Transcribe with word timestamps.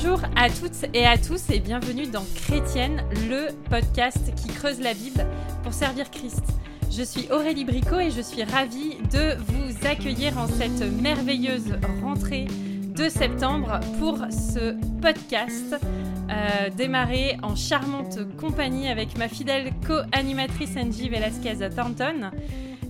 Bonjour 0.00 0.20
à 0.36 0.48
toutes 0.48 0.94
et 0.94 1.04
à 1.04 1.18
tous 1.18 1.50
et 1.50 1.58
bienvenue 1.58 2.06
dans 2.06 2.24
Chrétienne, 2.36 3.02
le 3.28 3.48
podcast 3.68 4.32
qui 4.36 4.46
creuse 4.46 4.80
la 4.80 4.94
Bible 4.94 5.26
pour 5.64 5.72
servir 5.72 6.08
Christ. 6.12 6.44
Je 6.88 7.02
suis 7.02 7.28
Aurélie 7.32 7.64
Bricot 7.64 7.98
et 7.98 8.12
je 8.12 8.20
suis 8.20 8.44
ravie 8.44 8.98
de 9.12 9.36
vous 9.48 9.86
accueillir 9.88 10.38
en 10.38 10.46
cette 10.46 10.82
merveilleuse 11.02 11.72
rentrée 12.00 12.46
de 12.94 13.08
septembre 13.08 13.80
pour 13.98 14.18
ce 14.30 14.76
podcast 15.00 15.74
euh, 15.74 16.70
démarré 16.76 17.36
en 17.42 17.56
charmante 17.56 18.20
compagnie 18.36 18.88
avec 18.88 19.18
ma 19.18 19.28
fidèle 19.28 19.72
co-animatrice 19.84 20.76
Angie 20.76 21.08
Velasquez 21.08 21.70
Thornton 21.74 22.30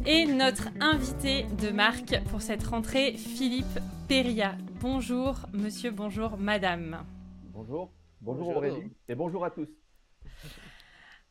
et 0.09 0.25
notre 0.25 0.69
invité 0.81 1.43
de 1.61 1.69
marque 1.69 2.19
pour 2.31 2.41
cette 2.41 2.63
rentrée, 2.65 3.13
Philippe 3.13 3.79
Peria. 4.09 4.57
Bonjour 4.81 5.41
monsieur, 5.53 5.91
bonjour 5.91 6.39
madame. 6.39 7.05
Bonjour, 7.53 7.93
bonjour, 8.23 8.57
Aurélie 8.57 8.91
et 9.07 9.15
bonjour 9.15 9.45
à 9.45 9.51
tous. 9.51 9.69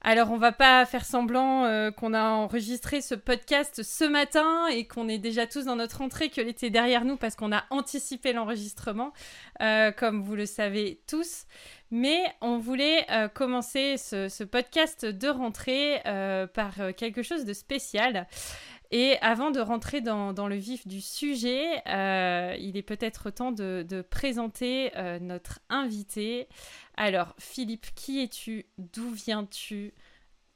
Alors, 0.02 0.32
on 0.32 0.38
va 0.38 0.52
pas 0.52 0.86
faire 0.86 1.06
semblant 1.06 1.66
euh, 1.66 1.90
qu'on 1.90 2.14
a 2.14 2.22
enregistré 2.22 3.02
ce 3.02 3.16
podcast 3.16 3.82
ce 3.82 4.06
matin 4.06 4.68
et 4.68 4.86
qu'on 4.86 5.10
est 5.10 5.18
déjà 5.18 5.48
tous 5.48 5.66
dans 5.66 5.76
notre 5.76 5.98
rentrée, 5.98 6.30
que 6.30 6.40
l'été 6.40 6.70
derrière 6.70 7.04
nous 7.04 7.18
parce 7.18 7.36
qu'on 7.36 7.52
a 7.52 7.64
anticipé 7.72 8.32
l'enregistrement, 8.32 9.12
euh, 9.62 9.92
comme 9.92 10.22
vous 10.22 10.36
le 10.36 10.46
savez 10.46 11.02
tous. 11.08 11.46
Mais 11.90 12.24
on 12.42 12.58
voulait 12.58 13.06
euh, 13.12 13.28
commencer 13.28 13.98
ce, 13.98 14.44
podcast 14.44 15.06
de 15.06 15.28
rentrée 15.28 16.02
par 16.54 16.74
quelque 16.96 17.22
chose 17.22 17.46
de 17.46 17.54
spécial. 17.54 18.28
Et 18.92 19.18
avant 19.22 19.52
de 19.52 19.60
rentrer 19.60 20.00
dans, 20.00 20.48
le 20.48 20.56
vif 20.56 20.88
du 20.88 21.02
sujet, 21.02 21.82
il 21.86 22.78
est 22.78 22.86
peut-être 22.86 23.30
temps 23.30 23.52
de, 23.52 23.86
de 23.88 24.02
présenter 24.02 24.92
notre 25.22 25.60
invité. 25.70 26.48
Alors, 26.96 27.36
Philippe, 27.38 27.88
qui 27.96 28.24
es-tu? 28.24 28.66
D'où 28.78 29.12
viens-tu? 29.12 29.94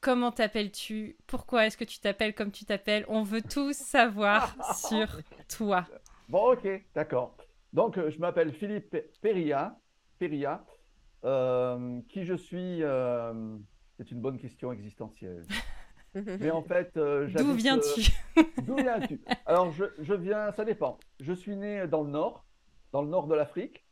Comment 0.02 0.32
t'appelles-tu? 0.32 1.16
Pourquoi 1.28 1.68
est-ce 1.68 1.78
que 1.78 1.84
tu 1.84 2.00
t'appelles 2.00 2.34
comme 2.34 2.52
tu 2.52 2.66
t'appelles? 2.66 3.06
On 3.08 3.22
veut 3.22 3.44
tout 3.44 3.72
savoir 3.72 4.56
sur 4.76 5.20
toi. 5.48 5.86
Bon, 6.28 6.54
ok, 6.54 6.68
d'accord. 6.96 7.38
Donc, 7.72 8.00
euh, 8.00 8.10
je 8.10 8.18
m'appelle 8.18 8.52
Philippe 8.54 8.98
Peria. 9.22 9.78
Peria. 10.18 10.66
Euh, 11.24 12.02
qui 12.10 12.26
je 12.26 12.34
suis 12.34 12.84
euh, 12.84 13.58
C'est 13.98 14.12
une 14.12 14.22
bonne 14.22 14.40
question 14.40 14.72
existentielle. 14.72 15.46
Mais 16.16 16.52
en 16.52 16.64
fait, 16.64 16.94
d'où 16.96 17.54
viens-tu? 17.54 18.12
D'où 18.64 18.76
viens-tu? 18.76 19.22
Alors, 19.46 19.72
je, 19.72 19.86
je, 20.00 20.14
viens, 20.14 20.52
ça 20.52 20.66
dépend. 20.66 21.00
Je 21.20 21.32
suis 21.32 21.56
né 21.56 21.88
dans 21.88 22.04
le 22.04 22.10
nord, 22.10 22.46
dans 22.92 23.02
le 23.02 23.08
nord 23.08 23.28
de 23.28 23.36
l'Afrique. 23.36 23.86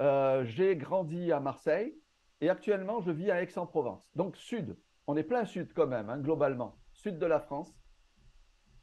Euh, 0.00 0.44
j'ai 0.44 0.76
grandi 0.76 1.32
à 1.32 1.40
Marseille 1.40 1.98
et 2.40 2.48
actuellement 2.48 3.00
je 3.00 3.10
vis 3.10 3.30
à 3.30 3.42
Aix-en-Provence. 3.42 4.08
Donc 4.14 4.36
sud, 4.36 4.76
on 5.08 5.16
est 5.16 5.24
plein 5.24 5.44
sud 5.44 5.72
quand 5.74 5.88
même, 5.88 6.08
hein, 6.08 6.18
globalement, 6.18 6.76
sud 6.92 7.18
de 7.18 7.26
la 7.26 7.40
France. 7.40 7.74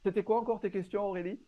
C'était 0.02 0.24
quoi 0.24 0.38
encore 0.38 0.60
tes 0.60 0.70
questions 0.70 1.06
Aurélie? 1.06 1.40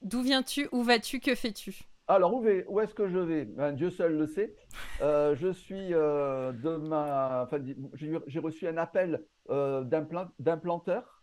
D'où 0.00 0.22
viens-tu? 0.22 0.68
Où 0.72 0.82
vas-tu? 0.82 1.20
Que 1.20 1.34
fais-tu? 1.34 1.82
Alors, 2.06 2.34
où, 2.34 2.44
où 2.68 2.80
est-ce 2.80 2.94
que 2.94 3.08
je 3.08 3.18
vais? 3.18 3.44
Ben, 3.44 3.72
Dieu 3.72 3.90
seul 3.90 4.16
le 4.16 4.26
sait. 4.26 4.54
Euh, 5.00 5.34
je 5.36 5.52
suis 5.52 5.94
euh, 5.94 6.52
de 6.52 6.76
ma. 6.76 7.44
Enfin, 7.44 7.58
j'ai 7.94 8.38
reçu 8.38 8.68
un 8.68 8.76
appel 8.76 9.24
d'implanteur, 9.48 11.22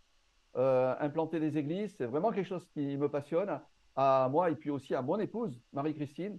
implanter 0.54 1.40
des 1.40 1.58
églises. 1.58 1.94
C'est 1.96 2.06
vraiment 2.06 2.32
quelque 2.32 2.48
chose 2.48 2.66
qui 2.74 2.96
me 2.96 3.08
passionne, 3.08 3.60
à 3.96 4.28
moi 4.30 4.50
et 4.50 4.56
puis 4.56 4.70
aussi 4.70 4.94
à 4.94 5.02
mon 5.02 5.18
épouse, 5.18 5.60
Marie-Christine. 5.72 6.38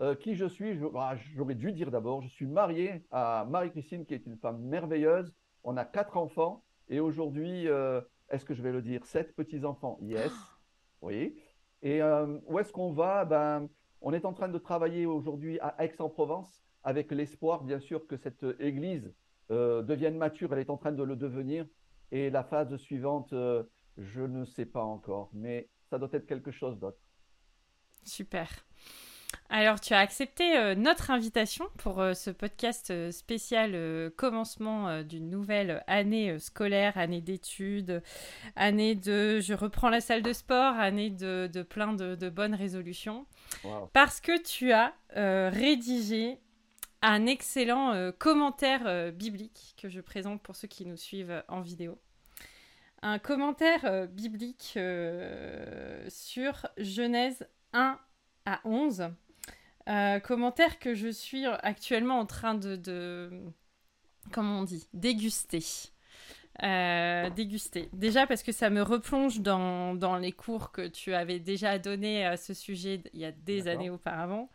Euh, 0.00 0.16
qui 0.16 0.34
je 0.34 0.46
suis, 0.46 0.74
bah, 0.92 1.14
j'aurais 1.36 1.54
dû 1.54 1.70
dire 1.70 1.92
d'abord, 1.92 2.20
je 2.20 2.28
suis 2.28 2.46
marié 2.46 3.04
à 3.12 3.46
Marie-Christine, 3.48 4.04
qui 4.04 4.14
est 4.14 4.26
une 4.26 4.36
femme 4.38 4.60
merveilleuse. 4.60 5.32
On 5.62 5.76
a 5.76 5.84
quatre 5.84 6.16
enfants 6.16 6.64
et 6.88 6.98
aujourd'hui, 6.98 7.68
euh, 7.68 8.00
est-ce 8.28 8.44
que 8.44 8.54
je 8.54 8.62
vais 8.62 8.72
le 8.72 8.82
dire, 8.82 9.06
sept 9.06 9.36
petits-enfants 9.36 9.98
Yes, 10.02 10.32
oui. 11.00 11.36
Et 11.82 12.02
euh, 12.02 12.38
où 12.46 12.58
est-ce 12.58 12.72
qu'on 12.72 12.92
va? 12.92 13.24
Ben, 13.24 13.68
On 14.06 14.12
est 14.12 14.26
en 14.26 14.34
train 14.34 14.48
de 14.48 14.58
travailler 14.58 15.06
aujourd'hui 15.06 15.58
à 15.60 15.82
Aix-en-Provence 15.82 16.62
avec 16.82 17.10
l'espoir, 17.10 17.64
bien 17.64 17.80
sûr, 17.80 18.06
que 18.06 18.18
cette 18.18 18.44
église 18.60 19.10
devienne 19.48 20.18
mature. 20.18 20.52
Elle 20.52 20.58
est 20.58 20.68
en 20.68 20.76
train 20.76 20.92
de 20.92 21.02
le 21.02 21.16
devenir. 21.16 21.66
Et 22.12 22.28
la 22.28 22.44
phase 22.44 22.76
suivante, 22.76 23.34
je 23.96 24.20
ne 24.20 24.44
sais 24.44 24.66
pas 24.66 24.84
encore, 24.84 25.30
mais 25.32 25.70
ça 25.88 25.98
doit 25.98 26.10
être 26.12 26.26
quelque 26.26 26.50
chose 26.50 26.78
d'autre. 26.78 26.98
Super. 28.04 28.50
Alors, 29.56 29.80
tu 29.80 29.94
as 29.94 30.00
accepté 30.00 30.56
euh, 30.56 30.74
notre 30.74 31.12
invitation 31.12 31.66
pour 31.78 32.00
euh, 32.00 32.12
ce 32.14 32.30
podcast 32.30 32.90
euh, 32.90 33.12
spécial 33.12 34.10
commencement 34.16 35.02
d'une 35.02 35.30
nouvelle 35.30 35.84
année 35.86 36.38
scolaire, 36.40 36.98
année 36.98 37.20
d'études, 37.20 38.02
année 38.56 38.96
de 38.96 39.38
je 39.38 39.54
reprends 39.54 39.90
la 39.90 40.00
salle 40.00 40.22
de 40.22 40.32
sport, 40.32 40.74
année 40.74 41.10
de, 41.10 41.62
plein 41.62 41.92
de, 41.92 42.28
bonnes 42.28 42.54
résolutions. 42.54 43.26
Parce 43.92 44.20
que 44.20 44.42
tu 44.42 44.72
as 44.72 44.92
rédigé 45.14 46.40
un 47.02 47.26
excellent 47.26 48.12
commentaire 48.18 49.12
biblique 49.12 49.76
que 49.80 49.88
je 49.88 50.00
présente 50.00 50.42
pour 50.42 50.56
ceux 50.56 50.68
qui 50.68 50.84
nous 50.84 50.96
suivent 50.96 51.44
en 51.48 51.60
vidéo. 51.60 51.98
Un 53.02 53.18
commentaire 53.18 54.08
biblique 54.08 54.78
sur 56.08 56.66
Genèse 56.76 57.46
1 57.72 57.98
à 58.46 58.60
11 58.64 59.10
euh, 59.88 60.18
commentaire 60.20 60.78
que 60.78 60.94
je 60.94 61.08
suis 61.08 61.44
actuellement 61.46 62.18
en 62.18 62.26
train 62.26 62.54
de, 62.54 62.76
de 62.76 63.30
comment 64.32 64.60
on 64.60 64.64
dit, 64.64 64.86
déguster. 64.94 65.62
Euh, 66.62 67.30
déguster. 67.30 67.88
Déjà 67.92 68.26
parce 68.26 68.42
que 68.42 68.52
ça 68.52 68.70
me 68.70 68.80
replonge 68.80 69.40
dans, 69.40 69.94
dans, 69.94 70.16
les 70.16 70.32
cours 70.32 70.70
que 70.70 70.86
tu 70.86 71.12
avais 71.12 71.40
déjà 71.40 71.78
donnés 71.78 72.24
à 72.24 72.36
ce 72.36 72.54
sujet 72.54 73.02
il 73.12 73.20
y 73.20 73.24
a 73.24 73.32
des 73.32 73.66
années 73.66 73.90
auparavant. 73.90 74.50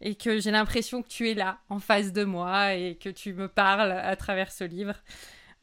Et 0.00 0.14
que 0.14 0.38
j'ai 0.38 0.50
l'impression 0.50 1.02
que 1.02 1.08
tu 1.08 1.28
es 1.28 1.34
là, 1.34 1.58
en 1.70 1.80
face 1.80 2.12
de 2.12 2.22
moi, 2.22 2.74
et 2.74 2.96
que 2.96 3.08
tu 3.08 3.34
me 3.34 3.48
parles 3.48 3.90
à 3.90 4.14
travers 4.14 4.52
ce 4.52 4.62
livre 4.62 4.94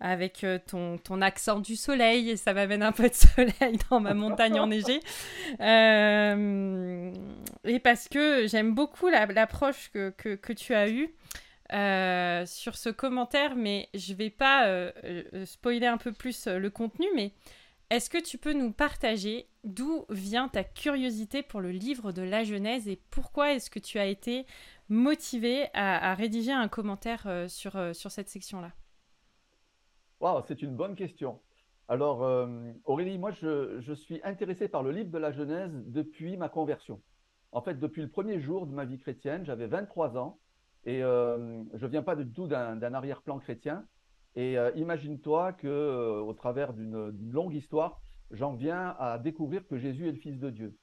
avec 0.05 0.43
euh, 0.43 0.59
ton, 0.63 0.99
ton 0.99 1.19
accent 1.19 1.59
du 1.59 1.75
soleil, 1.75 2.29
et 2.29 2.37
ça 2.37 2.53
m'amène 2.53 2.83
un 2.83 2.91
peu 2.91 3.09
de 3.09 3.13
soleil 3.13 3.79
dans 3.89 3.99
ma 3.99 4.13
montagne 4.13 4.59
enneigée. 4.59 4.99
Euh, 5.59 7.11
et 7.63 7.79
parce 7.79 8.07
que 8.07 8.45
j'aime 8.47 8.75
beaucoup 8.75 9.07
l'approche 9.07 9.89
que, 9.91 10.11
que, 10.11 10.53
tu 10.53 10.75
as 10.75 10.89
eue 10.89 11.09
euh, 11.73 12.45
sur 12.45 12.75
ce 12.75 12.89
commentaire, 12.89 13.55
mais 13.55 13.89
je 13.95 14.13
vais 14.13 14.29
pas 14.29 14.91
spoiler 15.45 15.87
un 15.87 15.97
peu 15.97 16.11
plus 16.11 16.47
le 16.47 16.69
contenu, 16.69 17.07
mais 17.15 17.31
est-ce 17.89 18.11
que 18.11 18.21
tu 18.21 18.37
peux 18.37 18.53
nous 18.53 18.71
partager 18.71 19.47
d'où 19.63 20.05
vient 20.09 20.49
ta 20.49 20.63
curiosité 20.63 21.41
pour 21.41 21.61
le 21.61 21.71
livre 21.71 22.11
de 22.11 22.21
la 22.21 22.43
Genèse 22.43 22.87
et 22.87 22.99
pourquoi 23.09 23.53
est-ce 23.53 23.71
que 23.71 23.79
tu 23.79 23.97
as 23.97 24.05
été 24.05 24.45
motivé 24.87 25.65
à, 25.73 26.11
à 26.11 26.13
rédiger 26.13 26.51
un 26.51 26.67
commentaire 26.67 27.27
sur, 27.47 27.73
sur 27.95 28.11
cette 28.11 28.29
section-là? 28.29 28.71
C'est 30.47 30.61
une 30.61 30.75
bonne 30.75 30.95
question. 30.95 31.39
Alors, 31.87 32.23
euh, 32.23 32.47
Aurélie, 32.85 33.17
moi, 33.17 33.31
je, 33.31 33.93
suis 33.93 34.19
intéressé 34.23 34.67
par 34.67 34.81
le 34.81 34.91
livre 34.91 35.11
de 35.11 35.17
la 35.17 35.31
Genèse 35.31 35.71
depuis 35.85 36.35
ma 36.35 36.49
conversion. 36.49 37.01
En 37.51 37.61
fait, 37.61 37.79
depuis 37.79 38.01
le 38.01 38.09
premier 38.09 38.39
jour 38.39 38.65
de 38.65 38.73
ma 38.73 38.85
vie 38.85 38.97
chrétienne, 38.97 39.45
j'avais 39.45 39.67
23 39.67 40.17
ans 40.17 40.39
et 40.85 41.03
euh, 41.03 41.63
je 41.73 41.85
ne 41.85 41.91
viens 41.91 42.03
pas 42.03 42.15
du 42.15 42.27
tout 42.31 42.47
d'un 42.47 42.93
arrière-plan 42.93 43.39
chrétien. 43.39 43.85
Et 44.35 44.57
euh, 44.57 44.71
imagine-toi 44.75 45.53
que, 45.53 46.19
au 46.21 46.33
travers 46.33 46.73
d'une 46.73 47.13
longue 47.31 47.53
histoire, 47.53 48.01
j'en 48.31 48.53
viens 48.53 48.95
à 48.99 49.19
découvrir 49.19 49.67
que 49.67 49.77
Jésus 49.77 50.07
est 50.07 50.11
le 50.11 50.17
Fils 50.17 50.39
de 50.39 50.49
Dieu. 50.49 50.75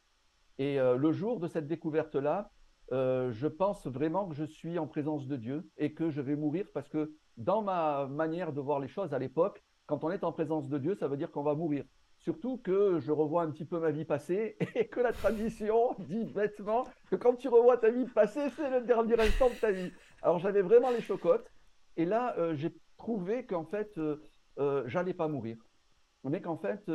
Et 0.59 0.77
le 0.77 1.13
jour 1.13 1.41
de 1.41 1.49
cette 1.49 1.67
découverte-là, 1.67 2.53
je 2.91 3.47
pense 3.49 3.87
vraiment 3.87 4.29
que 4.29 4.35
je 4.35 4.45
suis 4.45 4.79
en 4.79 4.87
présence 4.87 5.27
de 5.27 5.37
Dieu 5.37 5.69
et 5.77 5.93
que 5.93 6.11
je 6.11 6.21
vais 6.21 6.37
mourir 6.37 6.67
parce 6.73 6.89
que 6.89 7.17
dans 7.37 7.63
ma 7.63 8.07
manière 8.07 8.53
de 8.53 8.61
voir 8.61 8.81
les 8.81 8.89
choses 8.89 9.15
à 9.15 9.19
l'époque, 9.19 9.63
quand 9.87 10.05
on 10.05 10.11
est 10.11 10.25
en 10.25 10.33
présence 10.33 10.69
de 10.69 10.79
Dieu, 10.79 10.95
ça 10.95 11.09
veut 11.09 11.17
dire 11.17 11.31
qu'on 11.31 11.43
va 11.43 11.55
mourir. 11.55 11.85
Surtout 12.19 12.59
que 12.59 13.01
je 13.01 13.11
revois 13.11 13.43
un 13.43 13.51
petit 13.51 13.65
peu 13.65 13.81
ma 13.81 13.91
vie 13.91 14.05
passée 14.05 14.57
et 14.77 14.87
que 14.87 15.01
la 15.01 15.13
tradition 15.13 15.95
dit 15.99 16.25
bêtement 16.25 16.85
que 17.11 17.17
quand 17.17 17.35
tu 17.35 17.49
revois 17.49 17.79
ta 17.79 17.91
vie 17.91 18.07
passée, 18.07 18.49
c'est 18.51 18.71
le 18.71 18.87
dernier 18.87 19.19
instant 19.21 19.49
de 19.49 19.55
ta 19.55 19.73
vie. 19.73 19.91
Alors 20.23 20.39
j'avais 20.39 20.63
vraiment 20.63 20.91
les 20.91 21.01
chocottes 21.01 21.51
et 21.97 22.05
là 22.05 22.35
euh, 22.39 22.55
j'ai 22.55 22.73
trouvé 22.97 23.45
qu'en 23.45 23.65
fait 23.65 23.99
euh, 23.99 24.23
euh, 24.59 24.85
j'allais 24.87 25.15
pas 25.15 25.27
mourir. 25.27 25.57
Mais 26.23 26.41
qu'en 26.41 26.57
fait 26.57 26.89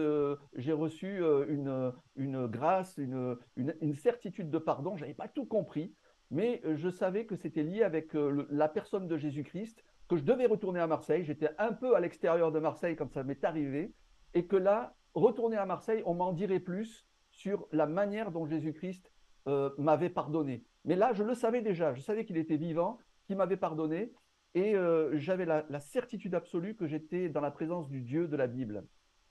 j'ai 0.55 0.71
reçu 0.71 1.21
une, 1.49 1.91
une 2.15 2.47
grâce, 2.47 2.95
une, 2.95 3.37
une, 3.57 3.93
certitude 3.93 4.49
de 4.49 4.57
pardon. 4.57 4.95
J'avais 4.95 5.13
pas 5.13 5.27
tout 5.27 5.45
compris, 5.45 5.93
mais 6.31 6.61
je 6.63 6.87
savais 6.89 7.25
que 7.25 7.35
c'était 7.35 7.63
lié 7.63 7.83
avec 7.83 8.13
la 8.13 8.69
personne 8.69 9.09
de 9.09 9.17
Jésus-Christ 9.17 9.83
que 10.07 10.17
je 10.17 10.23
devais 10.23 10.45
retourner 10.45 10.79
à 10.79 10.87
Marseille. 10.87 11.23
J'étais 11.23 11.49
un 11.57 11.73
peu 11.73 11.95
à 11.95 11.99
l'extérieur 11.99 12.51
de 12.51 12.59
Marseille 12.59 12.95
comme 12.95 13.09
ça 13.09 13.23
m'est 13.23 13.43
arrivé. 13.43 13.93
Et 14.33 14.45
que 14.45 14.55
là, 14.55 14.95
retourner 15.13 15.57
à 15.57 15.65
Marseille, 15.65 16.03
on 16.05 16.13
m'en 16.13 16.31
dirait 16.31 16.59
plus 16.59 17.07
sur 17.31 17.67
la 17.71 17.85
manière 17.85 18.31
dont 18.31 18.45
Jésus-Christ 18.45 19.11
euh, 19.47 19.69
m'avait 19.77 20.09
pardonné, 20.09 20.65
Mais 20.83 20.95
là, 20.95 21.13
je 21.13 21.23
le 21.23 21.33
savais 21.33 21.61
déjà. 21.61 21.93
Je 21.93 22.01
savais 22.01 22.25
qu'il 22.25 22.37
était 22.37 22.57
vivant, 22.57 22.97
qu'il 23.25 23.37
m'avait 23.37 23.57
pardonné. 23.57 24.11
Et 24.55 24.75
euh, 24.75 25.17
j'avais 25.17 25.45
la, 25.45 25.79
certitude 25.79 26.35
absolue 26.35 26.75
que 26.75 26.87
j'étais 26.87 27.29
dans 27.29 27.41
la 27.41 27.51
présence 27.51 27.87
du 27.89 28.01
Dieu 28.01 28.27
de 28.27 28.35
la 28.35 28.47
Bible. 28.47 28.85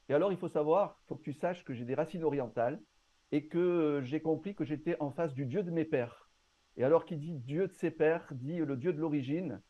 Et 0.08 0.14
alors, 0.14 0.32
il 0.32 0.38
faut 0.38 0.48
savoir, 0.48 1.00
il 1.02 1.08
faut 1.08 1.16
que 1.16 1.22
tu 1.22 1.32
saches 1.32 1.64
que 1.64 1.74
j'ai 1.74 1.84
des 1.84 1.94
racines 1.94 2.24
orientales 2.24 2.80
et 3.32 3.46
que 3.46 3.58
euh, 3.58 4.02
j'ai 4.02 4.20
compris 4.20 4.54
que 4.54 4.64
j'étais 4.64 4.96
en 5.00 5.10
face 5.10 5.34
du 5.34 5.46
Dieu 5.46 5.62
de 5.62 5.70
mes 5.70 5.84
pères. 5.84 6.30
Et 6.76 6.84
alors, 6.84 7.04
qui 7.04 7.16
dit 7.16 7.34
Dieu 7.34 7.66
de 7.66 7.72
ses 7.72 7.90
pères, 7.90 8.28
dit 8.32 8.58
le 8.58 8.76
Dieu 8.76 8.92
de 8.92 9.00
l'origine. 9.00 9.60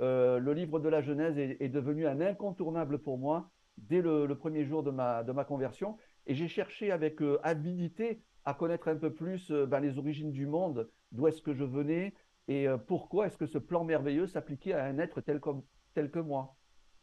Euh, 0.00 0.38
le 0.38 0.52
livre 0.52 0.78
de 0.78 0.88
la 0.88 1.00
Genèse 1.00 1.38
est, 1.38 1.68
devenu 1.68 2.06
un 2.06 2.20
incontournable 2.20 2.98
pour 2.98 3.18
moi 3.18 3.50
dès 3.78 4.02
le, 4.02 4.26
premier 4.34 4.64
jour 4.64 4.82
de 4.82 4.90
ma, 4.90 5.22
de 5.22 5.32
ma 5.32 5.44
conversion. 5.44 5.96
Et 6.26 6.34
j'ai 6.34 6.48
cherché 6.48 6.90
avec 6.90 7.20
avidité 7.42 8.22
à 8.44 8.54
connaître 8.54 8.88
un 8.88 8.96
peu 8.96 9.12
plus 9.12 9.50
ben, 9.50 9.80
les 9.80 9.98
origines 9.98 10.32
du 10.32 10.46
monde, 10.46 10.88
d'où 11.12 11.26
est-ce 11.26 11.42
que 11.42 11.54
je 11.54 11.64
venais, 11.64 12.14
et 12.48 12.68
euh, 12.68 12.78
pourquoi 12.78 13.26
est-ce 13.26 13.36
que 13.36 13.46
ce 13.46 13.58
plan 13.58 13.84
merveilleux 13.84 14.26
s'appliquait 14.26 14.72
à 14.72 14.84
un 14.84 14.98
être 14.98 15.20
tel, 15.20 15.40
comme, 15.40 15.62
tel 15.94 16.10
que 16.10 16.18
moi 16.18 16.56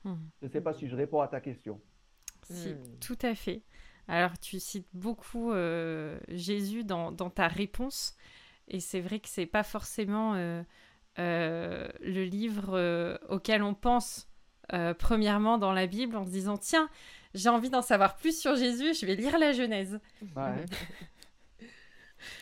hmm. 0.03 0.15
Je 0.41 0.47
ne 0.47 0.51
sais 0.51 0.61
pas 0.61 0.73
si 0.73 0.87
je 0.87 0.95
réponds 0.95 1.21
à 1.21 1.27
ta 1.27 1.41
question. 1.41 1.81
Si, 2.43 2.73
hmm. 2.73 2.99
tout 2.99 3.17
à 3.21 3.35
fait. 3.35 3.63
Alors, 4.07 4.37
tu 4.39 4.59
cites 4.59 4.89
beaucoup 4.93 5.51
euh, 5.51 6.19
Jésus 6.29 6.83
dans, 6.83 7.11
dans, 7.11 7.29
ta 7.29 7.47
réponse, 7.47 8.15
et 8.67 8.79
c'est 8.79 9.01
vrai 9.01 9.19
que 9.19 9.29
c'est 9.29 9.45
pas 9.45 9.63
forcément 9.63 10.35
euh, 10.35 10.61
le 11.17 12.23
livre 12.23 13.19
auquel 13.29 13.63
on 13.63 13.73
pense 13.73 14.27
premièrement 14.99 15.57
dans 15.57 15.73
la 15.73 15.87
Bible 15.87 16.15
en 16.15 16.25
se 16.25 16.31
disant 16.31 16.57
tiens, 16.57 16.89
j'ai 17.33 17.49
envie 17.49 17.69
d'en 17.69 17.81
savoir 17.81 18.15
plus 18.15 18.39
sur 18.39 18.55
Jésus, 18.55 18.93
je 18.93 19.05
vais 19.05 19.15
lire 19.15 19.37
la 19.37 19.51
Genèse. 19.51 19.99
Ouais. 20.35 20.65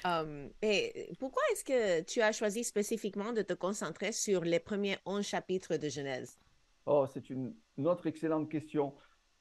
Um, 0.05 0.49
et 0.61 1.11
pourquoi 1.19 1.41
est-ce 1.51 1.63
que 1.63 2.01
tu 2.01 2.21
as 2.21 2.31
choisi 2.31 2.63
spécifiquement 2.63 3.33
de 3.33 3.41
te 3.41 3.53
concentrer 3.53 4.11
sur 4.11 4.43
les 4.43 4.59
premiers 4.59 4.97
11 5.05 5.25
chapitres 5.25 5.77
de 5.77 5.89
Genèse? 5.89 6.37
Oh, 6.85 7.05
c'est 7.11 7.29
une, 7.29 7.53
autre 7.77 8.07
excellente 8.07 8.49
question. 8.49 8.93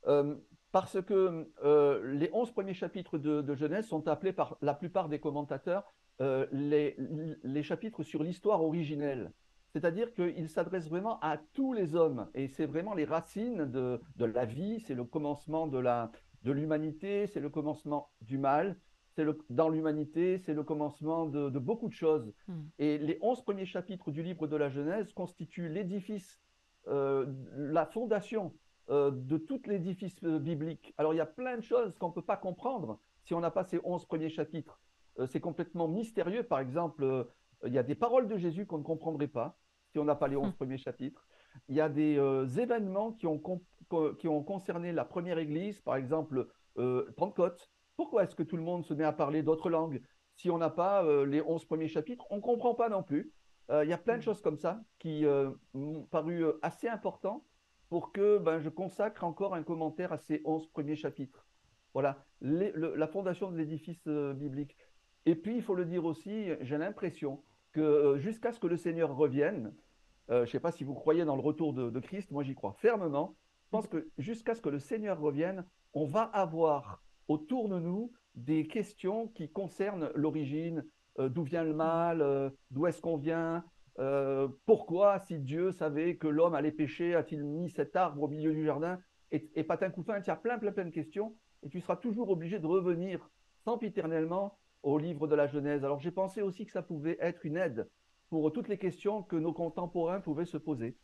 Euh, 0.07 0.37
parce 0.73 1.01
que 1.03 1.51
euh, 1.65 2.15
les 2.15 2.31
11 2.33 2.53
premiers 2.53 2.75
chapitres 2.75 3.19
de, 3.19 3.55
Genèse 3.55 3.87
sont 3.89 4.07
appelés 4.09 4.33
par 4.33 4.57
la 4.63 4.75
plupart 4.75 5.09
des 5.09 5.19
commentateurs 5.19 5.93
euh, 6.21 6.47
les, 6.53 6.97
les, 7.43 7.63
chapitres 7.63 8.03
sur 8.03 8.23
l'histoire 8.23 8.63
originelle. 8.63 9.33
C'est-à-dire 9.73 10.13
qu'ils 10.13 10.49
s'adressent 10.49 10.89
vraiment 10.89 11.19
à 11.21 11.39
tous 11.55 11.73
les 11.73 11.95
hommes. 11.95 12.29
Et 12.35 12.49
c'est 12.49 12.67
vraiment 12.67 12.95
les 12.95 13.05
racines 13.05 13.65
de, 13.65 14.01
de 14.17 14.25
la 14.25 14.45
vie, 14.45 14.81
c'est 14.81 14.95
le 14.95 15.05
commencement 15.05 15.67
de 15.67 15.79
l'humanité, 16.45 17.23
de 17.23 17.27
c'est 17.27 17.41
le 17.41 17.51
commencement 17.51 18.11
du 18.21 18.39
mal 18.39 18.77
le, 19.23 19.39
dans 19.51 19.69
l'humanité, 19.69 20.39
c'est 20.39 20.55
le 20.55 20.63
commencement 20.63 21.27
de, 21.27 21.59
beaucoup 21.59 21.89
de 21.89 21.95
choses. 21.95 22.33
Hmm. 22.49 22.63
Et 22.79 22.99
les 22.99 23.19
onze 23.23 23.43
premiers 23.43 23.67
chapitres 23.67 24.11
du 24.11 24.23
livre 24.23 24.47
de 24.47 24.57
la 24.57 24.69
Genèse 24.69 25.13
constituent 25.13 25.69
l'édifice, 25.69 26.41
euh, 26.89 27.27
la 27.55 27.87
fondation 27.87 28.55
euh, 28.91 29.11
de 29.11 29.39
tout 29.39 29.61
l'édifice 29.67 30.23
biblique. 30.23 30.95
Alors 30.99 31.15
il 31.15 31.19
y 31.19 31.21
a 31.21 31.27
plein 31.27 31.57
de 31.57 31.63
choses 31.63 31.97
qu'on 31.99 32.09
ne 32.09 32.15
peut 32.15 32.23
pas 32.23 32.37
comprendre 32.37 32.99
si 33.23 33.35
on 33.35 33.41
n'a 33.41 33.51
pas 33.51 33.65
ces 33.65 33.81
onze 33.85 34.05
premiers 34.05 34.31
chapitres. 34.31 34.81
C'est 35.27 35.41
complètement 35.41 35.89
mystérieux. 35.89 36.43
Par 36.43 36.61
exemple, 36.61 37.27
il 37.67 37.73
y 37.73 37.79
a 37.79 37.83
des 37.83 37.95
paroles 37.95 38.29
de 38.29 38.37
Jésus 38.37 38.67
qu'on 38.67 38.79
ne 38.79 38.83
comprendrait 38.83 39.29
pas 39.29 39.59
si 39.93 39.99
on 39.99 40.05
n'a 40.05 40.15
pas 40.15 40.29
les 40.29 40.37
onze 40.37 40.51
hmm. 40.51 40.57
premiers 40.57 40.79
chapitres. 40.79 41.27
Il 41.69 41.75
y 41.75 41.81
a 41.81 41.89
des 41.89 42.15
événements 42.59 43.13
qui 43.13 43.27
ont, 43.27 43.41
qui 44.19 44.29
ont 44.29 44.43
concerné 44.43 44.93
la 44.93 45.05
première 45.05 45.39
Église, 45.39 45.81
par 45.81 45.97
exemple 45.97 46.47
Pentecôte, 47.17 47.71
pourquoi 48.01 48.25
est-ce 48.25 48.35
que 48.35 48.43
tout 48.43 48.57
le 48.57 48.63
monde 48.63 48.83
se 48.87 48.95
met 48.95 49.05
à 49.05 49.13
parler 49.13 49.43
d'autres 49.43 49.69
langues 49.69 50.01
si 50.35 50.49
on 50.49 50.57
n'a 50.57 50.71
pas 50.71 51.05
euh, 51.05 51.27
les 51.27 51.43
11 51.43 51.67
premiers 51.67 51.87
chapitres? 51.87 52.25
On 52.31 52.37
ne 52.37 52.41
comprend 52.41 52.75
pas 52.75 52.89
non 52.89 53.03
plus. 53.03 53.31
Euh, 53.71 53.85
il 53.85 53.91
y 53.91 53.93
a 53.93 53.99
plein 53.99 54.15
de 54.15 54.21
mm. 54.21 54.23
choses 54.23 54.41
comme 54.41 54.57
ça 54.57 54.81
qui 54.99 55.27
euh, 55.27 55.51
m'ont 55.75 56.05
paru 56.05 56.47
assez 56.63 56.89
importants 56.89 57.45
pour 57.91 58.11
que 58.11 58.39
ben, 58.39 58.59
je 58.59 58.71
consacre 58.71 59.23
encore 59.25 59.55
un 59.55 59.63
commentaire 59.63 60.15
à 60.15 60.17
ces 60.17 60.41
11 60.47 60.69
premiers 60.69 60.97
chapitres. 60.97 61.47
Voilà, 61.93 62.25
la 62.41 63.07
fondation 63.07 63.51
de 63.51 63.59
l'édifice 63.59 64.09
biblique. 64.09 64.79
Et 65.27 65.35
puis, 65.35 65.57
il 65.57 65.63
faut 65.63 65.75
le 65.75 65.85
dire 65.85 66.05
aussi, 66.05 66.49
j'ai 66.61 66.79
l'impression 66.79 67.43
que 67.73 68.17
jusqu'à 68.19 68.53
ce 68.53 68.61
que 68.61 68.67
le 68.67 68.77
Seigneur 68.77 69.15
revienne, 69.17 69.75
je 70.29 70.41
ne 70.41 70.47
sais 70.47 70.61
pas 70.61 70.71
si 70.71 70.85
vous 70.85 70.95
croyez 70.95 71.25
dans 71.25 71.37
le 71.37 71.43
retour 71.43 71.73
de, 71.73 72.01
Christ, 72.01 72.31
moi 72.31 72.43
j'y 72.43 72.55
crois 72.55 72.73
fermement, 72.75 73.37
je 73.65 73.71
pense 73.71 73.89
que 73.89 74.09
jusqu'à 74.19 74.55
ce 74.55 74.61
que 74.61 74.69
le 74.69 74.79
Seigneur 74.79 75.21
revienne, 75.21 75.65
on 75.95 76.07
va 76.07 76.23
avoir 76.23 77.03
autour 77.29 77.69
de 77.69 77.79
nous 77.79 78.13
des 78.35 78.67
questions 78.67 79.29
qui 79.29 79.51
concernent 79.51 80.11
l'origine, 80.15 80.85
euh, 81.19 81.29
d'où 81.29 81.43
vient 81.43 81.65
le 81.65 81.75
mal, 81.75 82.23
euh, 82.23 82.51
d'où 82.71 82.87
est-ce 82.87 83.01
qu'on 83.01 83.17
vient, 83.17 83.65
euh, 83.99 84.49
pourquoi, 84.67 85.19
si 85.21 85.39
Dieu 85.39 85.73
savait 85.73 86.17
que 86.17 86.29
l'homme 86.29 86.55
allait 86.55 86.73
pécher, 86.73 87.15
a-t-il 87.15 87.45
mis 87.45 87.71
cet 87.71 87.97
arbre 87.97 88.23
au 88.23 88.29
milieu 88.29 88.53
du 88.53 88.65
jardin 88.65 88.99
Et, 89.31 89.51
et 89.55 89.65
patin 89.65 89.91
couffin, 89.91 90.19
il 90.19 90.27
y 90.27 90.31
a 90.31 90.37
plein, 90.37 90.59
plein, 90.59 90.73
plein 90.73 90.85
de 90.85 90.91
questions, 90.91 91.37
et 91.63 91.69
tu 91.69 91.81
seras 91.81 91.97
toujours 91.97 92.31
obligé 92.31 92.59
de 92.59 92.67
revenir 92.67 93.29
sempiternellement 93.65 94.59
au 94.83 94.99
livre 94.99 95.27
de 95.27 95.35
la 95.35 95.47
Genèse. 95.47 95.85
Alors 95.85 96.01
j'ai 96.01 96.11
pensé 96.11 96.43
aussi 96.43 96.67
que 96.67 96.73
ça 96.73 96.83
pouvait 96.83 97.19
être 97.21 97.45
une 97.45 97.57
aide 97.57 97.89
pour 98.29 98.53
toutes 98.53 98.69
les 98.69 98.79
questions 98.79 99.23
que 99.23 99.37
nos 99.37 99.53
contemporains 99.53 100.21
pouvaient 100.21 100.47
se 100.47 100.57
poser. 100.57 100.97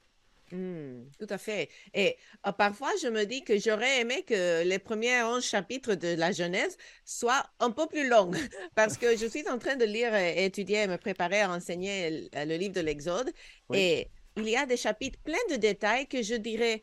Mmh, 0.52 1.10
tout 1.18 1.26
à 1.28 1.38
fait. 1.38 1.68
Et 1.92 2.16
euh, 2.46 2.52
parfois, 2.52 2.90
je 3.02 3.08
me 3.08 3.24
dis 3.24 3.42
que 3.42 3.58
j'aurais 3.58 4.00
aimé 4.00 4.22
que 4.22 4.62
les 4.62 4.78
premiers 4.78 5.22
11 5.22 5.44
chapitres 5.44 5.94
de 5.94 6.14
la 6.14 6.30
Genèse 6.30 6.76
soient 7.04 7.44
un 7.58 7.72
peu 7.72 7.86
plus 7.88 8.08
longs, 8.08 8.30
parce 8.76 8.96
que 8.96 9.16
je 9.16 9.26
suis 9.26 9.48
en 9.48 9.58
train 9.58 9.74
de 9.74 9.84
lire 9.84 10.14
et 10.14 10.44
étudier 10.44 10.82
et 10.82 10.86
me 10.86 10.98
préparer 10.98 11.40
à 11.40 11.50
enseigner 11.50 12.28
le, 12.32 12.56
livre 12.56 12.74
de 12.74 12.80
l'Exode. 12.80 13.32
Et 13.74 14.08
il 14.36 14.48
y 14.48 14.56
a 14.56 14.66
des 14.66 14.76
chapitres 14.76 15.18
pleins 15.24 15.36
de 15.50 15.56
détails 15.56 16.06
que 16.06 16.22
je 16.22 16.34
dirais, 16.34 16.82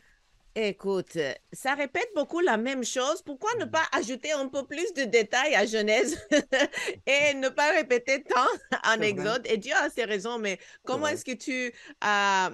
Écoute, 0.56 1.18
ça 1.52 1.74
répète 1.74 2.10
beaucoup 2.16 2.40
la 2.40 2.58
même 2.58 2.84
chose. 2.84 3.24
Pourquoi 3.24 3.50
ne 3.60 3.66
mmh. 3.66 3.72
pas 3.72 3.84
ajouter 3.92 4.34
un 4.34 4.48
peu 4.48 4.64
plus 4.64 4.94
de 4.94 5.04
détails 5.04 5.56
à 5.56 5.66
Genèse 5.66 6.20
et 7.08 7.34
ne 7.34 7.50
pas 7.50 7.72
répéter 7.72 8.24
tant 8.24 8.78
en 8.88 9.02
Exode? 9.02 9.42
Et 9.46 9.58
Dieu 9.58 9.74
a 9.76 9.90
ses 9.90 10.04
raisons, 10.04 10.38
mais 10.38 10.60
comment 10.84 11.08
est-ce 11.08 11.26
que 11.26 11.32
tu, 11.32 11.74
as 12.02 12.52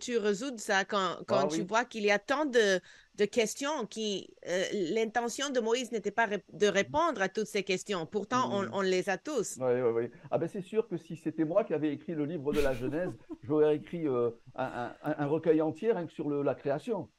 tu, 0.00 0.18
résous 0.18 0.56
ça 0.56 0.84
quand, 0.84 1.18
quand 1.28 1.44
ah 1.44 1.48
tu 1.48 1.62
vois 1.62 1.84
qu'il 1.84 2.02
y 2.02 2.10
a 2.10 2.18
tant 2.18 2.46
de, 2.46 2.80
de 3.20 3.26
questions 3.26 3.84
qui 3.84 4.30
euh, 4.48 4.64
l'intention 4.94 5.50
de 5.50 5.60
Moïse 5.60 5.92
n'était 5.92 6.10
pas 6.10 6.26
de 6.26 6.66
répondre 6.66 7.20
à 7.20 7.28
toutes 7.28 7.48
ces 7.48 7.62
questions. 7.62 8.06
Pourtant, 8.06 8.50
on, 8.50 8.82
mmh. 8.82 8.84
les 8.84 9.10
a 9.10 9.18
tous. 9.18 9.58
Oui, 9.60 9.72
oui, 9.74 9.90
oui. 9.94 10.10
Ah 10.30 10.38
ben 10.38 10.48
c'est 10.48 10.62
sûr 10.62 10.88
que 10.88 10.96
si 10.96 11.16
c'était 11.16 11.44
moi 11.44 11.64
qui 11.64 11.74
avais 11.74 11.92
écrit 11.92 12.14
le 12.14 12.24
livre 12.24 12.52
de 12.54 12.60
la 12.60 12.72
Genèse, 12.72 13.12
j'aurais 13.42 13.76
écrit 13.76 14.08
euh, 14.08 14.30
un, 14.54 15.26
recueil 15.26 15.60
entier 15.60 15.92
sur 16.08 16.30
la 16.30 16.54
création. 16.54 17.10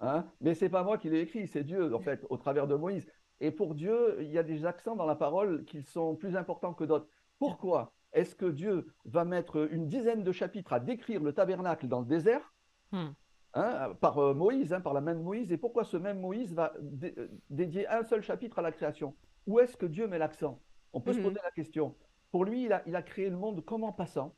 Hein? 0.00 0.24
Mais 0.40 0.54
c'est 0.54 0.70
pas 0.70 0.82
moi 0.82 0.96
qui 0.96 1.10
l'ai 1.10 1.20
écrit, 1.20 1.46
c'est 1.48 1.64
Dieu 1.64 1.94
en 1.94 2.00
fait, 2.00 2.24
au 2.30 2.38
travers 2.38 2.66
de 2.66 2.74
Moïse. 2.74 3.06
Et 3.40 3.50
pour 3.50 3.74
Dieu, 3.74 4.16
il 4.20 4.30
y 4.30 4.38
a 4.38 4.42
des 4.42 4.64
accents 4.64 4.96
dans 4.96 5.04
la 5.04 5.16
parole 5.16 5.66
qui 5.66 5.82
sont 5.82 6.16
plus 6.16 6.34
importants 6.34 6.72
que 6.72 6.84
d'autres. 6.84 7.08
Pourquoi 7.38 7.92
est-ce 8.14 8.34
que 8.34 8.46
Dieu 8.46 8.86
va 9.04 9.26
mettre 9.26 9.68
une 9.70 9.86
dizaine 9.86 10.24
de 10.24 10.32
chapitres 10.32 10.72
à 10.72 10.80
décrire 10.80 11.22
le 11.22 11.34
tabernacle 11.34 11.88
dans 11.88 12.00
le 12.00 12.06
désert? 12.06 12.54
Hmm. 12.92 13.10
Hein, 13.56 13.94
par 14.02 14.18
euh, 14.18 14.34
Moïse, 14.34 14.74
hein, 14.74 14.82
par 14.82 14.92
la 14.92 15.00
même 15.00 15.22
Moïse. 15.22 15.50
Et 15.50 15.56
pourquoi 15.56 15.84
ce 15.84 15.96
même 15.96 16.20
Moïse 16.20 16.52
va 16.52 16.74
euh, 16.76 17.28
dédier 17.48 17.88
un 17.88 18.04
seul 18.04 18.20
chapitre 18.20 18.58
à 18.58 18.62
la 18.62 18.70
création? 18.70 19.14
Où 19.46 19.60
est-ce 19.60 19.78
que 19.78 19.86
Dieu 19.86 20.06
met 20.06 20.18
l'accent? 20.18 20.60
On 20.92 21.00
peut 21.00 21.14
se 21.14 21.18
mhm. 21.18 21.24
poser 21.24 21.40
la 21.42 21.50
question. 21.52 21.94
Pour 22.30 22.44
lui, 22.44 22.64
il 22.64 22.72
a, 22.74 22.82
il 22.86 22.94
a, 22.94 23.00
créé 23.00 23.30
le 23.30 23.36
monde 23.38 23.64
comme 23.64 23.82
en 23.82 23.92
passant. 23.92 24.34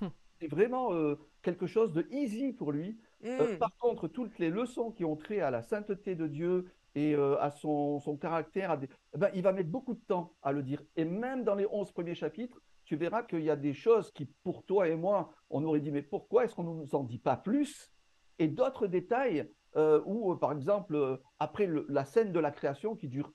Hum. 0.00 0.12
C'est 0.40 0.46
vraiment 0.46 0.92
euh, 0.92 1.16
quelque 1.42 1.66
chose 1.66 1.92
de 1.92 2.06
easy 2.12 2.52
pour 2.52 2.70
lui. 2.70 3.00
Hum. 3.24 3.58
par 3.58 3.76
contre, 3.78 4.06
toutes 4.06 4.38
les 4.38 4.48
leçons 4.48 4.92
qui 4.92 5.04
ont 5.04 5.16
trait 5.16 5.40
à 5.40 5.50
la 5.50 5.62
sainteté 5.62 6.14
de 6.14 6.28
Dieu 6.28 6.66
et 6.94 7.14
à 7.14 7.50
son, 7.50 8.00
son 8.00 8.16
caractère, 8.16 8.76
eh 8.82 9.18
ben, 9.18 9.30
il 9.34 9.42
va 9.42 9.52
mettre 9.52 9.68
beaucoup 9.68 9.94
de 9.94 10.00
temps 10.00 10.34
à 10.42 10.50
le 10.50 10.62
dire. 10.62 10.82
Et 10.96 11.04
même 11.04 11.44
dans 11.44 11.54
les 11.54 11.66
11 11.70 11.92
premiers 11.92 12.16
chapitres, 12.16 12.60
tu 12.84 12.96
verras 12.96 13.22
qu'il 13.22 13.42
y 13.42 13.50
a 13.50 13.56
des 13.56 13.74
choses 13.74 14.10
qui, 14.10 14.26
pour 14.42 14.64
toi 14.64 14.88
et 14.88 14.96
moi, 14.96 15.32
on 15.50 15.62
aurait 15.64 15.80
dit, 15.80 15.92
mais 15.92 16.02
pourquoi 16.02 16.44
est-ce 16.44 16.54
qu'on 16.54 16.64
ne 16.64 16.82
nous 16.82 16.94
en 16.94 17.04
dit 17.04 17.20
pas 17.20 17.36
plus? 17.36 17.92
Et 18.40 18.48
d'autres 18.48 18.88
détails 18.88 19.48
euh, 19.76 20.00
où, 20.04 20.32
euh, 20.32 20.36
par 20.36 20.50
exemple, 20.50 20.96
euh, 20.96 21.16
après 21.38 21.68
la 21.88 22.04
scène 22.04 22.32
de 22.32 22.40
la 22.40 22.50
création 22.50 22.96
qui 22.96 23.06
dure 23.06 23.32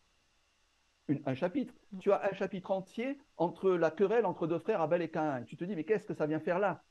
un 1.25 1.35
chapitre, 1.35 1.73
mm. 1.91 1.99
tu 1.99 2.11
as 2.11 2.21
un 2.29 2.33
chapitre 2.33 2.71
entier 2.71 3.19
entre 3.37 3.71
la 3.71 3.91
querelle 3.91 4.25
entre 4.25 4.47
deux 4.47 4.59
frères 4.59 4.81
Abel 4.81 5.01
et 5.01 5.09
Caïn. 5.09 5.43
Tu 5.43 5.55
te 5.55 5.63
dis, 5.63 5.75
mais 5.75 5.85
qu'est-ce 5.85 6.07
que 6.07 6.15
ça 6.15 6.25
vient 6.25 6.39
faire 6.39 6.59
là? 6.59 6.83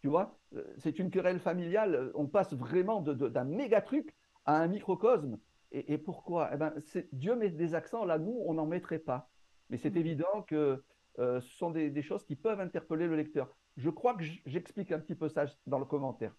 Tu 0.00 0.08
vois, 0.08 0.38
c'est 0.78 0.98
une 1.00 1.10
querelle 1.10 1.40
familiale. 1.40 2.12
On 2.14 2.26
passe 2.26 2.52
vraiment 2.52 3.00
d'un 3.00 3.44
méga 3.44 3.80
truc 3.80 4.14
à 4.44 4.56
un 4.58 4.68
microcosme. 4.68 5.38
Et, 5.72 5.98
pourquoi? 5.98 6.50
Eh 6.52 6.56
ben, 6.56 6.74
Dieu 7.12 7.34
met 7.34 7.50
des 7.50 7.74
accents 7.74 8.04
là, 8.04 8.18
nous, 8.18 8.40
on 8.46 8.54
n'en 8.54 8.66
mettrait 8.66 9.00
pas. 9.00 9.28
Mais 9.68 9.78
c'est 9.78 9.90
mm. 9.90 9.98
évident 9.98 10.42
que 10.46 10.84
ce 11.18 11.40
sont 11.40 11.70
des, 11.70 12.02
choses 12.02 12.24
qui 12.24 12.36
peuvent 12.36 12.60
interpeller 12.60 13.08
le 13.08 13.16
lecteur. 13.16 13.56
Je 13.76 13.90
crois 13.90 14.14
que 14.14 14.22
j'explique 14.44 14.92
un 14.92 15.00
petit 15.00 15.16
peu 15.16 15.28
ça 15.28 15.46
dans 15.66 15.80
le 15.80 15.86
commentaire. 15.86 16.32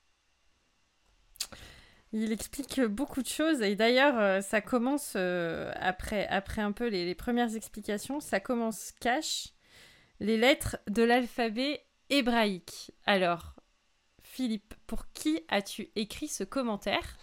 Il 2.20 2.32
explique 2.32 2.82
beaucoup 2.82 3.22
de 3.22 3.28
choses 3.28 3.62
et 3.62 3.76
d'ailleurs 3.76 4.18
euh, 4.18 4.42
ça 4.42 4.60
commence 4.60 5.14
euh, 5.16 5.72
après, 5.76 6.28
après 6.30 6.64
un 6.64 6.72
peu 6.72 6.88
les, 6.88 7.14
premières 7.14 7.56
explications, 7.56 8.20
ça 8.20 8.40
commence 8.40 8.92
cash 9.00 9.54
les 10.20 10.36
lettres 10.36 10.78
de 10.88 11.04
l'alphabet 11.04 11.86
hébraïque. 12.10 12.92
Alors, 13.06 13.56
Philippe, 14.24 14.74
pour 14.88 15.12
qui 15.14 15.42
as-tu 15.48 15.92
écrit 15.96 16.28
ce 16.28 16.44
commentaire? 16.44 17.18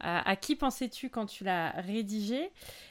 À, 0.00 0.36
qui 0.36 0.56
pensais-tu 0.56 1.08
quand 1.08 1.24
tu 1.24 1.44
l'as 1.44 1.70
rédigé? 1.70 2.50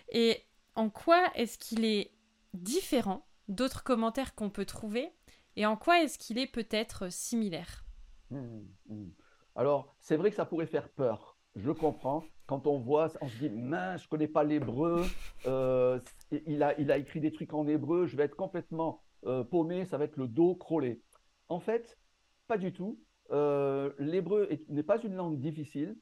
Et 0.10 0.42
en 0.74 0.90
quoi 0.90 1.30
est-ce 1.36 1.60
qu'il 1.60 1.86
est 1.86 2.10
différent 2.56 3.28
d'autres 3.48 3.84
commentaires 3.84 4.34
qu'on 4.34 4.50
peut 4.50 4.66
trouver? 4.66 5.12
Et 5.56 5.68
en 5.68 5.78
quoi 5.78 6.02
est-ce 6.02 6.18
qu'il 6.18 6.40
est 6.40 6.48
peut-être 6.48 7.12
similaire? 7.12 7.86
Mmh, 8.32 8.64
mmh. 8.88 9.10
Alors, 9.56 9.96
c'est 10.00 10.16
vrai 10.16 10.32
que 10.32 10.36
ça 10.36 10.46
pourrait 10.46 10.66
faire 10.66 10.90
peur. 10.90 11.33
Je 11.56 11.72
comprends. 11.72 12.24
Quand 12.46 12.68
on 12.68 12.80
voit, 12.80 13.10
on 13.22 13.28
se 13.28 13.38
dit, 13.38 13.50
mince, 13.50 14.04
je 14.04 14.10
connais 14.10 14.28
pas 14.28 14.44
l'hébreu. 14.44 15.06
Euh, 15.46 16.00
il, 16.32 16.64
a, 16.64 16.80
il 16.80 16.92
a 16.92 16.98
écrit 16.98 17.20
des 17.20 17.32
trucs 17.32 17.54
en 17.54 17.68
hébreu. 17.68 18.06
Je 18.06 18.18
vais 18.18 18.24
être 18.24 18.36
complètement 18.36 19.02
euh, 19.26 19.44
paumé. 19.44 19.86
Ça 19.86 19.98
va 19.98 20.06
être 20.06 20.18
le 20.18 20.28
dos 20.28 20.56
crôlé. 20.56 21.02
En 21.50 21.60
fait, 21.60 21.98
pas 22.48 22.58
du 22.58 22.74
tout. 22.74 23.00
Euh, 23.32 23.94
l'hébreu 24.00 24.50
n'est 24.68 24.84
pas 24.84 25.02
une 25.02 25.16
langue 25.16 25.40
difficile. 25.40 25.96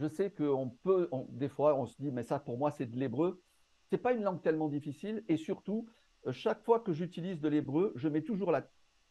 Je 0.00 0.08
sais 0.08 0.30
qu'on 0.30 0.70
peut, 0.82 1.08
des 1.28 1.48
fois, 1.48 1.78
on 1.78 1.86
se 1.86 2.00
dit, 2.00 2.10
mais 2.10 2.24
ça, 2.24 2.40
pour 2.40 2.58
moi, 2.58 2.72
c'est 2.72 2.86
de 2.86 2.98
l'hébreu. 2.98 3.42
Ce 3.90 3.94
n'est 3.94 4.02
pas 4.02 4.12
une 4.12 4.24
langue 4.24 4.42
tellement 4.42 4.68
difficile. 4.68 5.22
Et 5.28 5.36
surtout, 5.36 5.86
chaque 6.32 6.64
fois 6.64 6.80
que 6.80 6.92
j'utilise 6.92 7.40
de 7.40 7.48
l'hébreu, 7.48 7.92
je 7.94 8.08
mets 8.08 8.22
toujours 8.22 8.50
la 8.50 8.66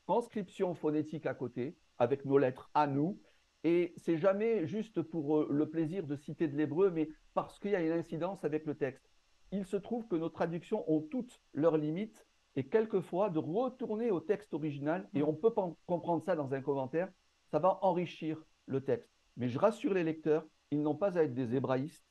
transcription 0.05 0.73
phonétique 0.73 1.25
à 1.25 1.33
côté, 1.33 1.77
avec 1.97 2.25
nos 2.25 2.38
lettres 2.38 2.69
à 2.73 2.88
nous. 2.88 3.21
Et 3.63 3.93
c'est 3.98 4.17
jamais 4.17 4.67
juste 4.67 5.01
pour 5.01 5.38
euh, 5.38 5.48
le 5.50 5.70
plaisir 5.70 6.05
de 6.05 6.15
citer 6.15 6.48
de 6.48 6.58
l'hébreu, 6.58 6.91
mais 6.91 7.10
parce 7.34 7.60
qu'il 7.60 7.72
y 7.72 7.75
a 7.75 7.82
une 7.82 7.93
incidence 7.93 8.43
avec 8.43 8.65
le 8.65 8.75
texte. 8.75 9.10
Il 9.51 9.65
se 9.65 9.77
trouve 9.77 10.08
que 10.08 10.15
nos 10.15 10.29
traductions 10.29 10.84
ont 10.91 11.01
toutes 11.01 11.41
leurs 11.53 11.77
limites 11.77 12.25
et 12.55 12.67
quelquefois 12.67 13.29
de 13.29 13.39
retourner 13.39 14.12
au 14.12 14.20
texte 14.20 14.53
original, 14.53 15.10
et 15.13 15.24
on 15.24 15.34
peut 15.34 15.53
comprendre 15.86 16.24
ça 16.24 16.36
dans 16.36 16.53
un 16.53 16.62
commentaire, 16.62 17.10
ça 17.51 17.60
va 17.60 17.79
enrichir 17.82 18.43
le 18.67 18.84
texte. 18.84 19.12
Mais 19.38 19.50
je 19.50 19.58
rassure 19.58 19.93
les 19.93 20.03
lecteurs, 20.03 20.46
ils 20.72 20.82
n'ont 20.82 20.96
pas 20.96 21.17
à 21.17 21.24
être 21.24 21.34
des 21.34 21.55
hébraïstes 21.55 22.05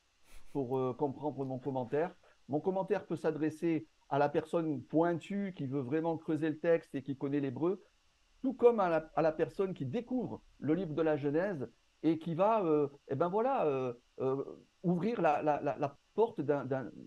pour 0.53 0.79
euh, 0.79 0.95
comprendre 0.95 1.45
mon 1.45 1.59
commentaire. 1.59 2.15
Mon 2.49 2.61
commentaire 2.61 3.07
peut 3.07 3.17
s'adresser 3.17 3.87
à 4.09 4.19
la 4.19 4.29
personne 4.29 4.83
pointue 4.83 5.55
qui 5.57 5.67
veut 5.67 5.81
vraiment 5.81 6.19
creuser 6.19 6.51
le 6.51 6.59
texte 6.59 6.95
et 6.95 7.03
qui 7.03 7.17
connaît 7.17 7.41
l'hébreu, 7.41 7.83
tout 8.43 8.53
comme 8.53 8.81
à 8.81 9.09
la, 9.17 9.33
personne 9.33 9.73
qui 9.73 9.87
découvre 9.87 10.43
le 10.59 10.75
livre 10.75 10.95
de 10.95 11.03
la 11.03 11.17
Genèse 11.17 11.71
et 12.03 12.19
qui 12.19 12.35
va, 12.35 12.65
euh, 12.65 12.89
eh 13.09 13.15
ben 13.15 13.29
voilà, 13.29 13.65
euh, 13.67 13.95
euh, 14.21 14.45
ouvrir 14.83 15.23
la, 15.23 15.97
porte 16.15 16.43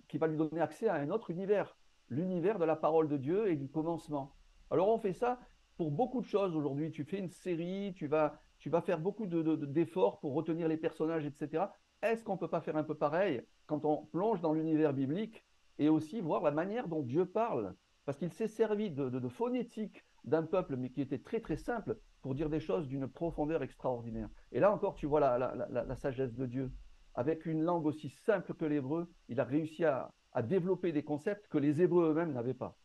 qui 0.07 0.17
va 0.17 0.27
lui 0.27 0.37
donner 0.37 0.61
accès 0.61 0.87
à 0.87 0.95
un 0.95 1.11
autre 1.11 1.29
univers, 1.29 1.77
l'univers 2.09 2.57
de 2.57 2.65
la 2.65 2.75
parole 2.75 3.07
de 3.07 3.17
Dieu 3.17 3.51
et 3.51 3.55
du 3.55 3.69
commencement. 3.69 4.33
Alors 4.71 4.87
on 4.89 4.97
fait 4.97 5.13
ça 5.13 5.39
pour 5.77 5.91
beaucoup 5.91 6.21
de 6.21 6.25
choses 6.25 6.55
aujourd'hui. 6.55 6.91
Tu 6.91 7.03
fais 7.03 7.19
une 7.19 7.29
série, 7.29 7.93
tu 7.95 8.07
vas, 8.07 8.39
tu 8.57 8.69
vas 8.69 8.81
faire 8.81 8.99
beaucoup 8.99 9.27
d'efforts 9.27 10.19
pour 10.21 10.33
retenir 10.33 10.67
les 10.67 10.77
personnages, 10.77 11.25
etc. 11.25 11.65
Est-ce 12.01 12.23
qu'on 12.23 12.33
ne 12.33 12.39
peut 12.39 12.47
pas 12.47 12.61
faire 12.61 12.77
un 12.77 12.83
peu 12.83 12.95
pareil 12.95 13.43
quand 13.67 13.85
on 13.85 14.05
plonge 14.05 14.41
dans 14.41 14.53
l'univers 14.53 14.93
biblique 14.93 15.45
et 15.77 15.89
aussi 15.89 16.21
voir 16.21 16.41
la 16.41 16.51
manière 16.51 16.87
dont 16.87 17.03
Dieu 17.03 17.25
parle? 17.25 17.75
Parce 18.05 18.17
qu'il 18.17 18.31
s'est 18.31 18.47
servi 18.47 18.89
de 18.89 19.27
phonétique 19.27 20.03
d'un 20.25 20.43
peuple, 20.43 20.75
mais 20.75 20.89
qui 20.89 21.01
était 21.01 21.19
très 21.19 21.39
très 21.39 21.57
simple, 21.57 21.97
pour 22.21 22.35
dire 22.35 22.49
des 22.49 22.59
choses 22.59 22.87
d'une 22.87 23.07
profondeur 23.07 23.63
extraordinaire. 23.63 24.29
Et 24.51 24.59
là 24.59 24.71
encore, 24.71 24.95
tu 24.95 25.05
vois 25.05 25.19
la, 25.19 25.95
sagesse 25.95 26.33
de 26.33 26.45
Dieu. 26.45 26.71
Avec 27.13 27.45
une 27.45 27.63
langue 27.63 27.85
aussi 27.85 28.09
simple 28.09 28.53
que 28.53 28.65
l'hébreu, 28.65 29.09
il 29.29 29.39
a 29.39 29.45
réussi 29.45 29.85
à 29.85 30.11
développer 30.43 30.91
des 30.91 31.03
concepts 31.03 31.47
que 31.47 31.57
les 31.57 31.81
Hébreux 31.81 32.09
eux-mêmes 32.09 32.33
n'avaient 32.33 32.53
pas. 32.53 32.77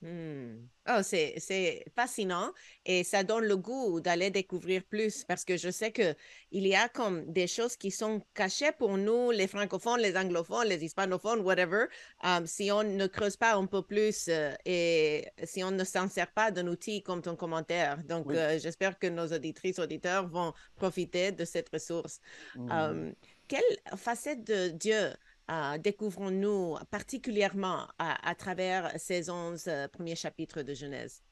Hmm. 0.00 0.68
Oh, 0.88 1.00
c'est 1.02 1.84
fascinant 1.94 2.52
et 2.84 3.02
ça 3.02 3.24
donne 3.24 3.44
le 3.44 3.56
goût 3.56 4.00
d'aller 4.00 4.30
découvrir 4.30 4.84
plus 4.84 5.24
parce 5.24 5.44
que 5.44 5.56
je 5.56 5.70
sais 5.70 5.90
qu'il 5.90 6.14
y 6.52 6.74
a 6.74 6.88
comme 6.88 7.30
des 7.32 7.48
choses 7.48 7.76
qui 7.76 7.90
sont 7.90 8.22
cachées 8.32 8.70
pour 8.78 8.96
nous, 8.96 9.32
les 9.32 9.48
francophones, 9.48 10.00
les 10.00 10.16
anglophones, 10.16 10.68
les 10.68 10.84
hispanophones, 10.84 11.40
whatever, 11.40 11.86
um, 12.22 12.46
si 12.46 12.70
on 12.70 12.84
ne 12.84 13.06
creuse 13.08 13.36
pas 13.36 13.56
un 13.56 13.66
peu 13.66 13.82
plus 13.82 14.28
euh, 14.28 14.54
et 14.64 15.26
si 15.42 15.64
on 15.64 15.72
ne 15.72 15.82
s'en 15.84 16.08
sert 16.08 16.30
pas 16.32 16.52
d'un 16.52 16.68
outil 16.68 17.02
comme 17.02 17.20
ton 17.20 17.34
commentaire. 17.34 17.98
Donc, 18.04 18.32
euh, 18.32 18.58
j'espère 18.60 19.00
que 19.00 19.08
nos 19.08 19.26
auditrices, 19.32 19.80
auditeurs 19.80 20.28
vont 20.28 20.52
profiter 20.76 21.32
de 21.32 21.44
cette 21.44 21.70
ressource. 21.70 22.20
Hmm. 22.54 22.70
Um, 22.70 23.14
quelle 23.48 23.96
facette 23.96 24.46
de 24.46 24.68
Dieu 24.68 25.10
euh, 25.50 25.78
découvrons-nous 25.78 26.76
particulièrement 26.90 27.86
à, 27.98 28.34
travers 28.34 28.90
ces 29.00 29.30
onze 29.30 29.66
euh, 29.66 29.88
premiers 29.88 30.14
chapitres 30.14 30.60
de 30.60 30.74
Genèse? 30.74 31.22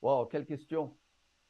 Wow, 0.00 0.26
quelle 0.26 0.46
question. 0.46 0.96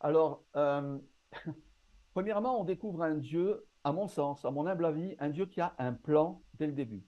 Alors, 0.01 0.43
euh, 0.57 0.99
premièrement, 2.15 2.61
on 2.61 2.65
découvre 2.65 3.03
un 3.03 3.17
Dieu, 3.17 3.67
à 3.85 3.93
mon 3.93 4.09
sens, 4.09 4.43
à 4.47 4.51
mon 4.51 4.67
humble 4.67 4.87
avis, 4.87 5.17
un 5.19 5.29
Dieu 5.29 5.45
qui 5.45 5.61
a 5.61 5.75
un 5.77 5.93
plan 5.93 6.43
dès 6.55 6.67
le 6.67 6.73
début. 6.73 7.05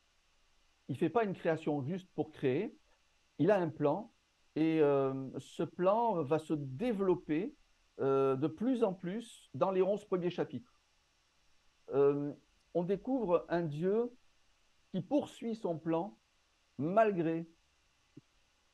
Il 0.88 0.92
ne 0.92 0.98
fait 0.98 1.08
pas 1.08 1.24
une 1.24 1.34
création 1.34 1.82
juste 1.82 2.08
pour 2.14 2.30
créer, 2.30 2.76
il 3.38 3.50
a 3.50 3.58
un 3.58 3.70
plan 3.70 4.12
et 4.56 4.80
ce 5.38 5.62
plan 5.62 6.22
va 6.24 6.40
se 6.40 6.52
développer 6.52 7.54
de 7.98 8.46
plus 8.48 8.82
en 8.82 8.92
plus 8.92 9.48
dans 9.54 9.70
les 9.70 9.82
onze 9.82 10.04
premiers 10.04 10.30
chapitres. 10.30 10.74
on 11.92 12.82
découvre 12.82 13.46
un 13.48 13.62
Dieu 13.62 14.10
qui 14.90 15.00
poursuit 15.00 15.54
son 15.54 15.78
plan 15.78 16.16
malgré 16.78 17.46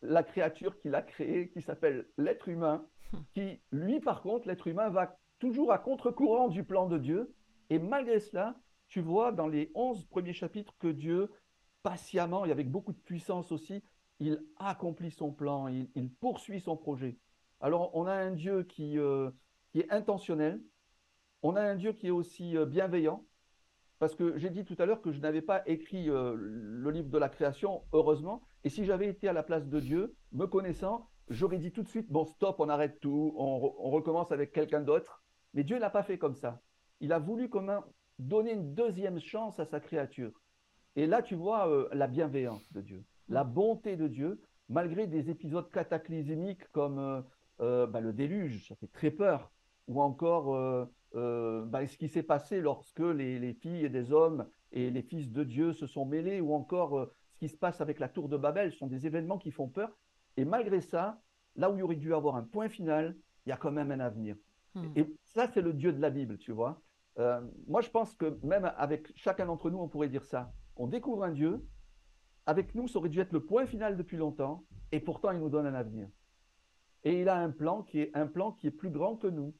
la 0.03 0.23
créature 0.23 0.79
qu'il 0.79 0.95
a 0.95 1.03
créée, 1.03 1.49
qui 1.51 1.63
s'appelle 1.63 2.07
l'être 2.17 2.49
humain, 2.49 2.87
qui, 3.35 3.61
lui, 3.73 4.01
par 4.01 4.23
contre, 4.23 4.47
l'être 4.47 4.67
humain 4.67 4.89
va 4.89 5.19
toujours 5.39 5.73
à 5.73 5.79
contre-courant 5.79 6.49
du 6.49 6.65
plan 6.65 6.87
de 6.87 6.99
Dieu. 6.99 7.35
Et 7.71 7.79
malgré 7.79 8.21
cela, 8.21 8.57
tu 8.89 9.01
vois 9.01 9.33
dans 9.33 9.49
les 9.49 9.71
onze 9.75 10.05
premiers 10.05 10.33
chapitres 10.33 10.75
que 10.79 10.89
Dieu, 10.89 11.31
patiemment 11.83 12.45
et 12.47 12.51
avec 12.51 12.71
beaucoup 12.71 12.93
de 12.93 12.99
puissance 12.99 13.53
aussi, 13.53 13.83
il 14.21 14.43
accomplit 14.59 15.11
son 15.11 15.33
plan, 15.33 15.69
il, 15.69 16.11
poursuit 16.21 16.61
son 16.61 16.77
projet. 16.77 17.19
Alors, 17.61 17.95
on 17.95 18.07
a 18.07 18.15
un 18.15 18.31
Dieu 18.31 18.63
qui, 18.63 18.99
euh, 18.99 19.31
qui 19.73 19.81
est 19.81 19.91
intentionnel, 19.91 20.63
on 21.43 21.57
a 21.57 21.63
un 21.63 21.77
Dieu 21.77 21.93
qui 21.93 22.09
est 22.09 22.11
aussi 22.11 22.57
euh, 22.57 22.65
bienveillant, 22.65 23.25
parce 23.99 24.15
que 24.15 24.37
j'ai 24.37 24.51
dit 24.51 24.65
tout 24.65 24.77
à 24.79 24.87
l'heure 24.87 25.01
que 25.01 25.13
je 25.13 25.21
n'avais 25.21 25.43
pas 25.43 25.63
écrit 25.67 26.11
euh, 26.11 26.35
le 26.37 26.91
livre 26.91 27.09
de 27.09 27.19
la 27.19 27.29
création, 27.29 27.83
heureusement. 27.93 28.43
Et 28.65 28.69
si 28.69 28.85
j'avais 28.85 29.09
été 29.09 29.29
à 29.29 29.33
la 29.33 29.43
place 29.43 29.69
de 29.69 29.81
Dieu, 29.81 30.15
me 30.33 30.47
connaissant, 30.47 31.09
j'aurais 31.29 31.59
dit 31.59 31.73
tout 31.73 31.83
de 31.83 31.89
suite, 31.89 32.11
bon, 32.11 32.25
stop, 32.25 32.57
on 32.59 32.69
arrête 32.69 33.01
tout, 33.01 33.35
on, 33.37 33.59
recommence 33.91 34.33
avec 34.33 34.53
quelqu'un 34.53 34.83
d'autre. 34.83 35.23
Mais 35.55 35.65
Dieu 35.65 35.79
n'a 35.79 35.89
pas 35.89 36.03
fait 36.03 36.19
comme 36.19 36.35
ça. 36.35 36.61
Il 37.01 37.13
a 37.13 37.19
voulu 37.19 37.49
comme 37.49 37.73
donner 38.19 38.53
une 38.53 38.75
deuxième 38.75 39.19
chance 39.19 39.59
à 39.59 39.65
sa 39.65 39.81
créature. 39.81 40.33
Et 40.95 41.07
là, 41.07 41.23
tu 41.23 41.35
vois 41.35 41.69
euh, 41.69 41.89
la 41.93 42.07
bienveillance 42.07 42.71
de 42.73 42.83
Dieu, 42.83 43.05
la 43.29 43.45
bonté 43.45 43.97
de 43.97 44.09
Dieu, 44.09 44.41
malgré 44.69 45.07
des 45.07 45.31
épisodes 45.31 45.71
cataclysmiques 45.71 46.67
comme 46.73 47.25
euh, 47.61 47.87
bah, 47.87 48.01
le 48.01 48.13
déluge, 48.13 48.69
ça 48.69 48.75
fait 48.77 48.93
très 48.93 49.11
peur, 49.11 49.51
ou 49.89 50.03
encore 50.03 50.89
euh, 51.17 51.65
bah, 51.65 51.87
ce 51.87 51.97
qui 51.97 52.09
s'est 52.09 52.23
passé 52.23 52.61
lorsque 52.61 53.01
les, 53.01 53.55
filles 53.55 53.89
des 53.91 54.13
hommes 54.13 54.47
et 54.73 54.91
les 54.91 55.03
fils 55.03 55.31
de 55.33 55.45
Dieu 55.45 55.73
se 55.73 55.87
sont 55.87 56.05
mêlés, 56.05 56.41
ou 56.41 56.53
encore 56.53 56.99
euh, 56.99 57.13
ce 57.33 57.39
qui 57.39 57.49
se 57.49 57.57
passe 57.57 57.81
avec 57.81 57.99
la 57.99 58.09
tour 58.09 58.29
de 58.29 58.37
Babel, 58.37 58.73
ce 58.73 58.79
sont 58.79 58.87
des 58.87 59.07
événements 59.07 59.39
qui 59.39 59.51
font 59.51 59.69
peur. 59.69 59.97
Et 60.37 60.45
malgré 60.45 60.81
ça, 60.81 61.21
là 61.57 61.71
où 61.71 61.77
il 61.77 61.83
aurait 61.83 61.97
dû 61.97 62.15
avoir 62.15 62.37
un 62.37 62.43
point 62.43 62.69
final, 62.69 63.17
il 63.47 63.51
y 63.51 63.53
a 63.53 63.57
quand 63.57 63.73
même 63.73 63.91
un 63.91 64.01
avenir. 64.01 64.37
Hmm. 64.75 64.93
Et 64.95 65.07
ça, 65.23 65.49
c'est 65.53 65.63
le 65.63 65.73
Dieu 65.73 65.93
de 65.93 66.01
la 66.01 66.11
Bible, 66.11 66.39
tu 66.39 66.53
vois. 66.53 66.83
Euh, 67.19 67.41
moi, 67.67 67.81
je 67.81 67.91
pense 67.91 68.15
que 68.15 68.39
même 68.43 68.71
avec 68.77 69.11
chacun 69.17 69.47
d'entre 69.47 69.71
nous, 69.71 69.79
on 69.79 69.89
pourrait 69.89 70.09
dire 70.09 70.25
ça. 70.25 70.53
On 70.77 70.87
découvre 70.87 71.25
un 71.25 71.33
Dieu, 71.33 71.65
avec 72.45 72.75
nous, 72.75 72.89
ça 72.89 72.99
aurait 72.99 73.09
dû 73.09 73.21
être 73.21 73.33
le 73.33 73.45
point 73.45 73.67
final 73.67 73.97
depuis 73.97 74.17
longtemps, 74.19 74.65
et 74.93 75.01
pourtant, 75.01 75.33
il 75.33 75.41
nous 75.41 75.49
donne 75.49 75.67
un 75.67 75.75
avenir. 75.75 76.09
Et 77.05 77.21
il 77.21 77.29
a 77.29 77.39
un 77.39 77.51
plan 77.51 77.83
qui 77.83 78.01
est 78.01 78.11
un 78.15 78.27
plan 78.27 78.53
qui 78.53 78.67
est 78.67 78.73
plus 78.73 78.91
grand 78.91 79.17
que 79.17 79.29
nous. 79.29 79.55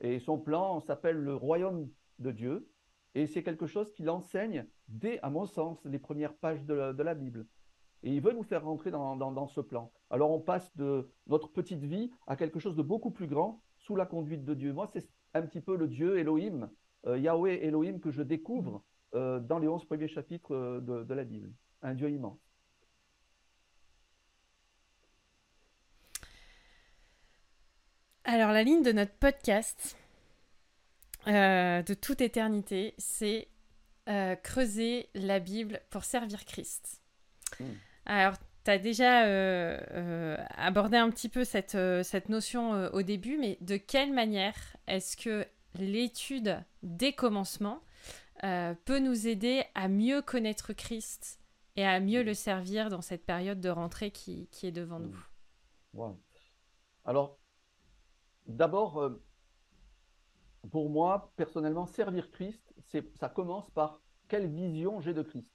Et 0.00 0.18
son 0.20 0.38
plan 0.38 0.80
s'appelle 0.80 1.16
le 1.16 1.34
royaume 1.34 1.88
de 2.18 2.30
Dieu. 2.30 2.68
Et 3.14 3.26
c'est 3.26 3.42
quelque 3.42 3.66
chose 3.66 3.90
qu'il 3.92 4.10
enseigne 4.10 4.66
dès, 4.88 5.18
à 5.20 5.30
mon 5.30 5.46
sens, 5.46 5.84
les 5.84 5.98
premières 5.98 6.34
pages 6.34 6.64
de 6.64 7.02
la, 7.02 7.14
Bible. 7.14 7.46
Et 8.02 8.14
il 8.14 8.20
veut 8.20 8.32
nous 8.32 8.44
faire 8.44 8.64
rentrer 8.64 8.90
dans, 8.90 9.48
ce 9.48 9.60
plan. 9.60 9.90
Alors 10.10 10.30
on 10.30 10.40
passe 10.40 10.74
de 10.76 11.10
notre 11.26 11.48
petite 11.48 11.82
vie 11.82 12.10
à 12.26 12.36
quelque 12.36 12.60
chose 12.60 12.76
de 12.76 12.82
beaucoup 12.82 13.10
plus 13.10 13.26
grand 13.26 13.62
sous 13.76 13.96
la 13.96 14.06
conduite 14.06 14.44
de 14.44 14.54
Dieu. 14.54 14.72
Moi, 14.72 14.88
c'est 14.92 15.08
un 15.34 15.42
petit 15.42 15.60
peu 15.60 15.76
le 15.76 15.88
Dieu 15.88 16.18
Elohim, 16.18 16.70
euh, 17.06 17.18
Yahweh 17.18 17.64
Elohim 17.64 17.98
que 17.98 18.10
je 18.10 18.22
découvre 18.22 18.84
euh, 19.14 19.40
dans 19.40 19.58
les 19.58 19.68
onze 19.68 19.84
premiers 19.84 20.08
chapitres 20.08 20.54
euh, 20.54 20.80
de 20.80 21.14
la 21.14 21.24
Bible. 21.24 21.52
Un 21.82 21.94
Dieu 21.94 22.10
immense. 22.10 22.47
Alors, 28.30 28.52
la 28.52 28.62
ligne 28.62 28.82
de 28.82 28.92
notre 28.92 29.14
podcast 29.14 29.96
euh, 31.28 31.82
de 31.82 31.94
toute 31.94 32.20
éternité, 32.20 32.92
c'est 32.98 33.48
euh, 34.10 34.36
creuser 34.36 35.08
la 35.14 35.38
Bible 35.40 35.80
pour 35.88 36.04
servir 36.04 36.44
Christ. 36.44 37.00
Hmm. 37.58 37.64
Alors, 38.04 38.34
as 38.66 38.76
déjà 38.76 39.20
abordé 40.58 40.98
un 40.98 41.08
petit 41.08 41.30
peu 41.30 41.44
cette, 41.44 41.78
cette 42.02 42.28
notion 42.28 42.90
au 42.92 43.00
début, 43.00 43.38
mais 43.38 43.56
de 43.62 43.78
quelle 43.78 44.12
manière 44.12 44.76
est-ce 44.86 45.16
que 45.16 45.46
l'étude 45.76 46.62
des 46.82 47.14
commencements 47.14 47.80
peut 48.42 48.98
nous 48.98 49.26
aider 49.26 49.64
à 49.74 49.88
mieux 49.88 50.20
connaître 50.20 50.74
Christ 50.74 51.40
et 51.76 51.86
à 51.86 51.98
mieux 51.98 52.22
le 52.22 52.34
servir 52.34 52.90
dans 52.90 53.00
cette 53.00 53.24
période 53.24 53.62
de 53.62 53.70
rentrée 53.70 54.10
qui, 54.10 54.48
qui 54.52 54.66
est 54.66 54.72
devant 54.72 54.98
nous? 54.98 55.16
Alors, 57.06 57.37
d'abord, 58.48 59.18
pour 60.70 60.90
moi, 60.90 61.32
personnellement, 61.36 61.86
servir 61.86 62.30
Christ, 62.30 62.74
ça 63.14 63.28
commence 63.28 63.70
par 63.70 64.00
quelle 64.28 64.48
vision 64.48 65.00
j'ai 65.00 65.14
de 65.14 65.22
Christ. 65.22 65.52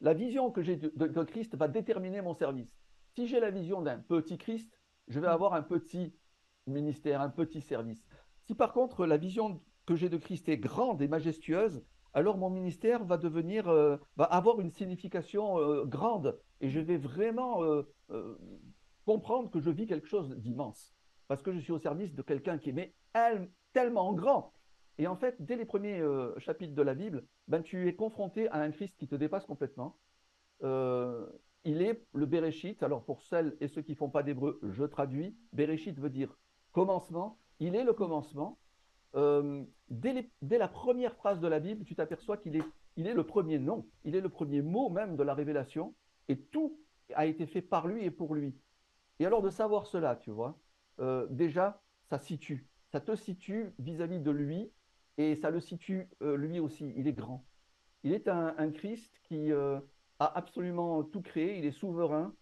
La 0.00 0.14
vision 0.14 0.50
que 0.50 0.62
j'ai 0.62 0.76
de, 0.76 1.22
Christ 1.22 1.54
va 1.56 1.68
déterminer 1.68 2.20
mon 2.20 2.34
service. 2.34 2.74
Si 3.14 3.26
j'ai 3.26 3.40
la 3.40 3.50
vision 3.50 3.80
d'un 3.82 3.98
petit 3.98 4.38
Christ, 4.38 4.78
je 5.08 5.20
vais 5.20 5.28
avoir 5.28 5.54
un 5.54 5.62
petit 5.62 6.14
ministère, 6.66 7.20
un 7.20 7.28
petit 7.28 7.60
service. 7.60 8.04
Si 8.42 8.54
par 8.54 8.72
contre 8.72 9.06
la 9.06 9.16
vision 9.16 9.62
que 9.86 9.96
j'ai 9.96 10.08
de 10.08 10.16
Christ 10.16 10.48
est 10.48 10.58
grande 10.58 11.00
et 11.02 11.08
majestueuse, 11.08 11.82
alors 12.12 12.38
mon 12.38 12.50
ministère 12.50 13.04
va 13.04 13.16
devenir, 13.16 13.68
euh, 13.68 13.96
va 14.16 14.24
avoir 14.24 14.60
une 14.60 14.70
signification 14.70 15.58
euh, 15.58 15.84
grande 15.84 16.38
et 16.60 16.70
je 16.70 16.80
vais 16.80 16.96
vraiment 16.96 17.62
euh, 17.64 17.82
comprendre 19.04 19.50
que 19.50 19.60
je 19.60 19.70
vis 19.70 19.86
quelque 19.86 20.06
chose 20.06 20.30
d'immense 20.36 20.93
parce 21.28 21.42
que 21.42 21.52
je 21.52 21.58
suis 21.58 21.72
au 21.72 21.78
service 21.78 22.14
de 22.14 22.22
quelqu'un 22.22 22.58
qui 22.58 22.70
est 22.70 22.94
tellement 23.72 24.12
grand. 24.12 24.52
Et 24.98 25.06
en 25.06 25.16
fait, 25.16 25.36
dès 25.40 25.56
les 25.56 25.64
premiers 25.64 26.00
euh, 26.00 26.38
chapitres 26.38 26.74
de 26.74 26.82
la 26.82 26.94
Bible, 26.94 27.24
ben, 27.48 27.62
tu 27.62 27.88
es 27.88 27.94
confronté 27.94 28.48
à 28.50 28.58
un 28.60 28.70
Christ 28.70 28.94
qui 28.96 29.08
te 29.08 29.16
dépasse 29.16 29.44
complètement. 29.44 29.96
Euh, 30.62 31.26
il 31.64 31.82
est 31.82 32.04
le 32.12 32.26
Bereshit. 32.26 32.82
Alors 32.82 33.04
pour 33.04 33.22
celles 33.22 33.56
et 33.60 33.68
ceux 33.68 33.82
qui 33.82 33.92
ne 33.92 33.96
font 33.96 34.10
pas 34.10 34.22
d'hébreu, 34.22 34.60
je 34.62 34.84
traduis. 34.84 35.36
Bereshit 35.52 35.98
veut 35.98 36.10
dire 36.10 36.36
commencement. 36.72 37.38
Il 37.58 37.74
est 37.74 37.84
le 37.84 37.92
commencement. 37.92 38.58
Euh, 39.16 39.64
dès, 39.88 40.28
la 40.42 40.68
première 40.68 41.14
phrase 41.16 41.40
de 41.40 41.48
la 41.48 41.60
Bible, 41.60 41.84
tu 41.84 41.94
t'aperçois 41.94 42.36
qu'il 42.36 42.56
est, 42.56 42.64
il 42.96 43.06
est 43.06 43.14
le 43.14 43.24
premier 43.24 43.58
nom. 43.58 43.86
Il 44.04 44.14
est 44.14 44.20
le 44.20 44.28
premier 44.28 44.62
mot 44.62 44.90
même 44.90 45.16
de 45.16 45.22
la 45.22 45.34
révélation. 45.34 45.94
Et 46.28 46.38
tout 46.38 46.78
a 47.14 47.26
été 47.26 47.46
fait 47.46 47.62
par 47.62 47.88
lui 47.88 48.04
et 48.04 48.10
pour 48.10 48.34
lui. 48.34 48.54
Et 49.18 49.26
alors 49.26 49.42
de 49.42 49.50
savoir 49.50 49.86
cela, 49.86 50.16
tu 50.16 50.30
vois, 50.30 50.58
déjà, 51.30 51.82
ça 52.08 52.18
situe 52.18 52.68
ça 52.94 53.00
te 53.00 53.16
situe 53.16 53.74
vis-à-vis 53.80 54.20
de 54.20 54.30
lui 54.30 54.70
et 55.18 55.34
ça 55.34 55.50
le 55.50 55.58
situe 55.58 56.08
euh, 56.22 56.36
lui 56.36 56.60
aussi. 56.60 56.92
Il 56.96 57.08
est 57.08 57.12
grand. 57.12 57.44
Il 58.04 58.12
est 58.12 58.28
un, 58.28 58.70
Christ 58.70 59.20
qui 59.24 59.50
euh, 59.50 59.80
a 60.20 60.38
absolument 60.38 61.02
tout 61.02 61.20
créé. 61.20 61.58
Il 61.58 61.64
est 61.64 61.72
souverain. 61.72 62.32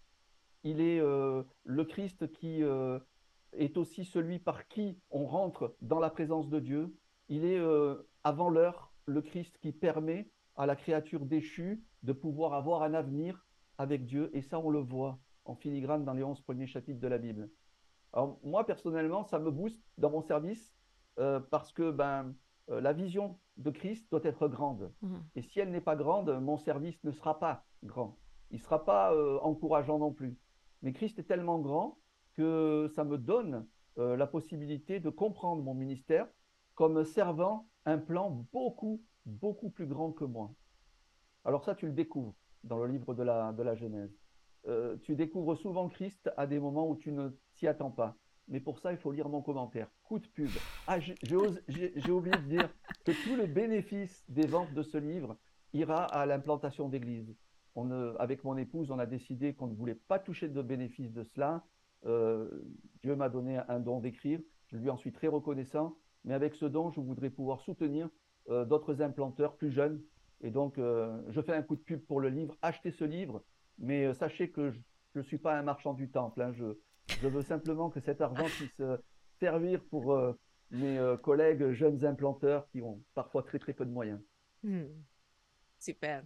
Il 0.63 0.79
est 0.79 0.99
euh, 0.99 1.41
le 1.63 1.83
Christ 1.85 2.31
qui 2.33 2.61
est 2.61 3.77
aussi 3.77 4.05
celui 4.05 4.37
par 4.37 4.67
qui 4.67 4.99
on 5.09 5.25
rentre 5.25 5.75
dans 5.81 5.99
la 5.99 6.11
présence 6.11 6.49
de 6.49 6.59
Dieu. 6.59 6.95
Il 7.29 7.45
est 7.45 7.59
avant 8.23 8.49
l'heure 8.51 8.93
le 9.07 9.23
Christ 9.23 9.57
qui 9.57 9.71
permet 9.71 10.29
à 10.55 10.67
la 10.67 10.75
créature 10.75 11.25
déchue 11.25 11.83
de 12.03 12.13
pouvoir 12.13 12.53
avoir 12.53 12.83
un 12.83 12.93
avenir 12.93 13.43
avec 13.79 14.05
Dieu. 14.05 14.29
Et 14.33 14.43
ça, 14.43 14.59
on 14.59 14.69
le 14.69 14.81
voit 14.81 15.17
en 15.45 15.55
filigrane 15.55 16.05
dans 16.05 16.13
les 16.13 16.23
11 16.23 16.41
premiers 16.41 16.67
chapitres 16.67 16.99
de 16.99 17.07
la 17.07 17.17
Bible. 17.17 17.49
Alors 18.13 18.39
moi 18.43 18.65
personnellement, 18.65 19.23
ça 19.23 19.39
me 19.39 19.51
booste 19.51 19.83
dans 19.97 20.11
mon 20.11 20.21
service 20.21 20.73
euh, 21.19 21.39
parce 21.39 21.71
que 21.73 21.91
ben, 21.91 22.33
euh, 22.69 22.79
la 22.79 22.93
vision 22.93 23.39
de 23.57 23.71
Christ 23.71 24.09
doit 24.11 24.23
être 24.23 24.47
grande. 24.47 24.91
Mmh. 25.01 25.15
Et 25.35 25.41
si 25.41 25.59
elle 25.59 25.71
n'est 25.71 25.81
pas 25.81 25.95
grande, 25.95 26.29
mon 26.41 26.57
service 26.57 27.03
ne 27.03 27.11
sera 27.11 27.39
pas 27.39 27.65
grand. 27.83 28.17
Il 28.51 28.57
ne 28.57 28.63
sera 28.63 28.85
pas 28.85 29.13
euh, 29.13 29.39
encourageant 29.41 29.99
non 29.99 30.13
plus. 30.13 30.37
Mais 30.81 30.93
Christ 30.93 31.17
est 31.19 31.23
tellement 31.23 31.59
grand 31.59 31.97
que 32.33 32.91
ça 32.95 33.03
me 33.03 33.17
donne 33.17 33.67
la 33.95 34.25
possibilité 34.25 34.99
de 34.99 35.11
comprendre 35.11 35.61
mon 35.61 35.75
ministère 35.75 36.27
comme 36.73 37.03
servant 37.03 37.67
un 37.85 37.99
plan 37.99 38.31
beaucoup, 38.51 39.03
beaucoup 39.27 39.69
plus 39.69 39.85
grand 39.85 40.11
que 40.11 40.23
moi. 40.23 40.51
Alors 41.45 41.63
ça, 41.63 41.75
tu 41.75 41.85
le 41.85 41.93
découvres 41.93 42.33
dans 42.63 42.79
le 42.79 42.87
livre 42.87 43.13
de 43.13 43.21
la, 43.21 43.53
de 43.53 43.61
la 43.61 43.75
Genèse. 43.75 44.22
Euh, 44.67 44.95
tu 45.03 45.15
découvres 45.15 45.57
souvent 45.57 45.89
Christ 45.89 46.31
à 46.37 46.47
des 46.47 46.59
moments 46.59 46.89
où 46.89 46.95
tu 46.95 47.11
ne 47.11 47.29
t'y 47.55 47.67
attends 47.67 47.91
pas. 47.91 48.15
Mais 48.47 48.59
pour 48.59 48.79
ça, 48.79 48.91
il 48.91 48.97
faut 48.97 49.11
lire 49.11 49.29
mon 49.29 49.41
commentaire. 49.41 49.89
Coup 50.03 50.19
de 50.19 50.27
pub. 50.27 50.49
Ah, 50.87 50.99
j'ai 50.99 52.11
oublié 52.11 52.37
de 52.37 52.47
dire 52.47 52.69
que 53.05 53.11
tout 53.23 53.35
le 53.35 53.45
bénéfice 53.45 54.23
des 54.29 54.47
ventes 54.47 54.73
de 54.73 54.83
ce 54.83 54.97
livre 54.97 55.37
ira 55.73 56.03
à 56.05 56.25
l'implantation 56.25 56.89
d'églises. 56.89 57.35
avec 58.19 58.43
mon 58.43 58.57
épouse, 58.57 58.91
on 58.91 58.99
a 58.99 59.05
décidé 59.05 59.53
qu'on 59.53 59.67
ne 59.67 59.75
voulait 59.75 59.95
pas 59.95 60.19
toucher 60.19 60.47
de 60.47 60.61
bénéfice 60.61 61.11
de 61.11 61.23
cela. 61.23 61.63
Euh, 62.05 62.49
Dieu 63.01 63.15
m'a 63.15 63.29
donné 63.29 63.59
un 63.69 63.79
don 63.79 63.99
d'écrire. 63.99 64.39
Je 64.67 64.77
lui 64.77 64.89
en 64.89 64.97
suis 64.97 65.13
très 65.13 65.27
reconnaissant. 65.27 65.97
Mais 66.25 66.33
avec 66.33 66.55
ce 66.55 66.65
don, 66.65 66.91
je 66.91 66.99
voudrais 66.99 67.29
pouvoir 67.29 67.61
soutenir 67.61 68.09
euh, 68.49 68.65
d'autres 68.65 69.01
implanteurs 69.01 69.55
plus 69.55 69.71
jeunes. 69.71 70.01
Et 70.41 70.51
donc, 70.51 70.75
je 70.77 71.41
fais 71.41 71.53
un 71.53 71.61
coup 71.61 71.77
de 71.77 71.81
pub 71.81 72.05
pour 72.05 72.19
le 72.19 72.27
livre. 72.27 72.57
Achetez 72.61 72.91
ce 72.91 73.05
livre. 73.05 73.45
Mais 73.77 74.05
euh, 74.05 74.13
sachez 74.13 74.49
que 74.51 74.71
je 74.71 75.19
ne 75.19 75.23
suis 75.23 75.37
pas 75.37 75.57
un 75.57 75.63
marchand 75.63 75.93
du 75.93 76.09
temple. 76.09 76.41
Hein. 76.41 76.53
Je, 76.53 77.27
veux 77.27 77.41
simplement 77.41 77.89
que 77.89 77.99
cet 77.99 78.21
argent 78.21 78.45
puisse 78.45 78.79
euh, 78.79 78.97
servir 79.39 79.83
pour 79.89 80.13
euh, 80.13 80.33
mes 80.71 80.99
collègues 81.21 81.71
jeunes 81.71 82.03
implanteurs 82.05 82.67
qui 82.69 82.81
ont 82.81 83.01
parfois 83.13 83.43
très 83.43 83.59
très 83.59 83.73
peu 83.73 83.85
de 83.85 83.91
moyens. 83.91 84.19
Hmm. 84.63 84.85
Super. 85.79 86.23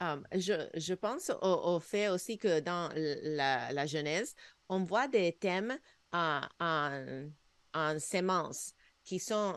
Um, 0.00 0.24
je, 0.32 0.68
je, 0.74 0.94
pense 0.94 1.30
au, 1.42 1.78
fait 1.80 2.08
aussi 2.08 2.38
que 2.38 2.60
dans 2.60 2.90
la, 2.94 3.86
Genèse, 3.86 4.34
on 4.68 4.84
voit 4.84 5.08
des 5.08 5.32
thèmes 5.32 5.76
en, 6.12 6.40
en, 6.60 7.96
qui 9.04 9.18
sont 9.18 9.54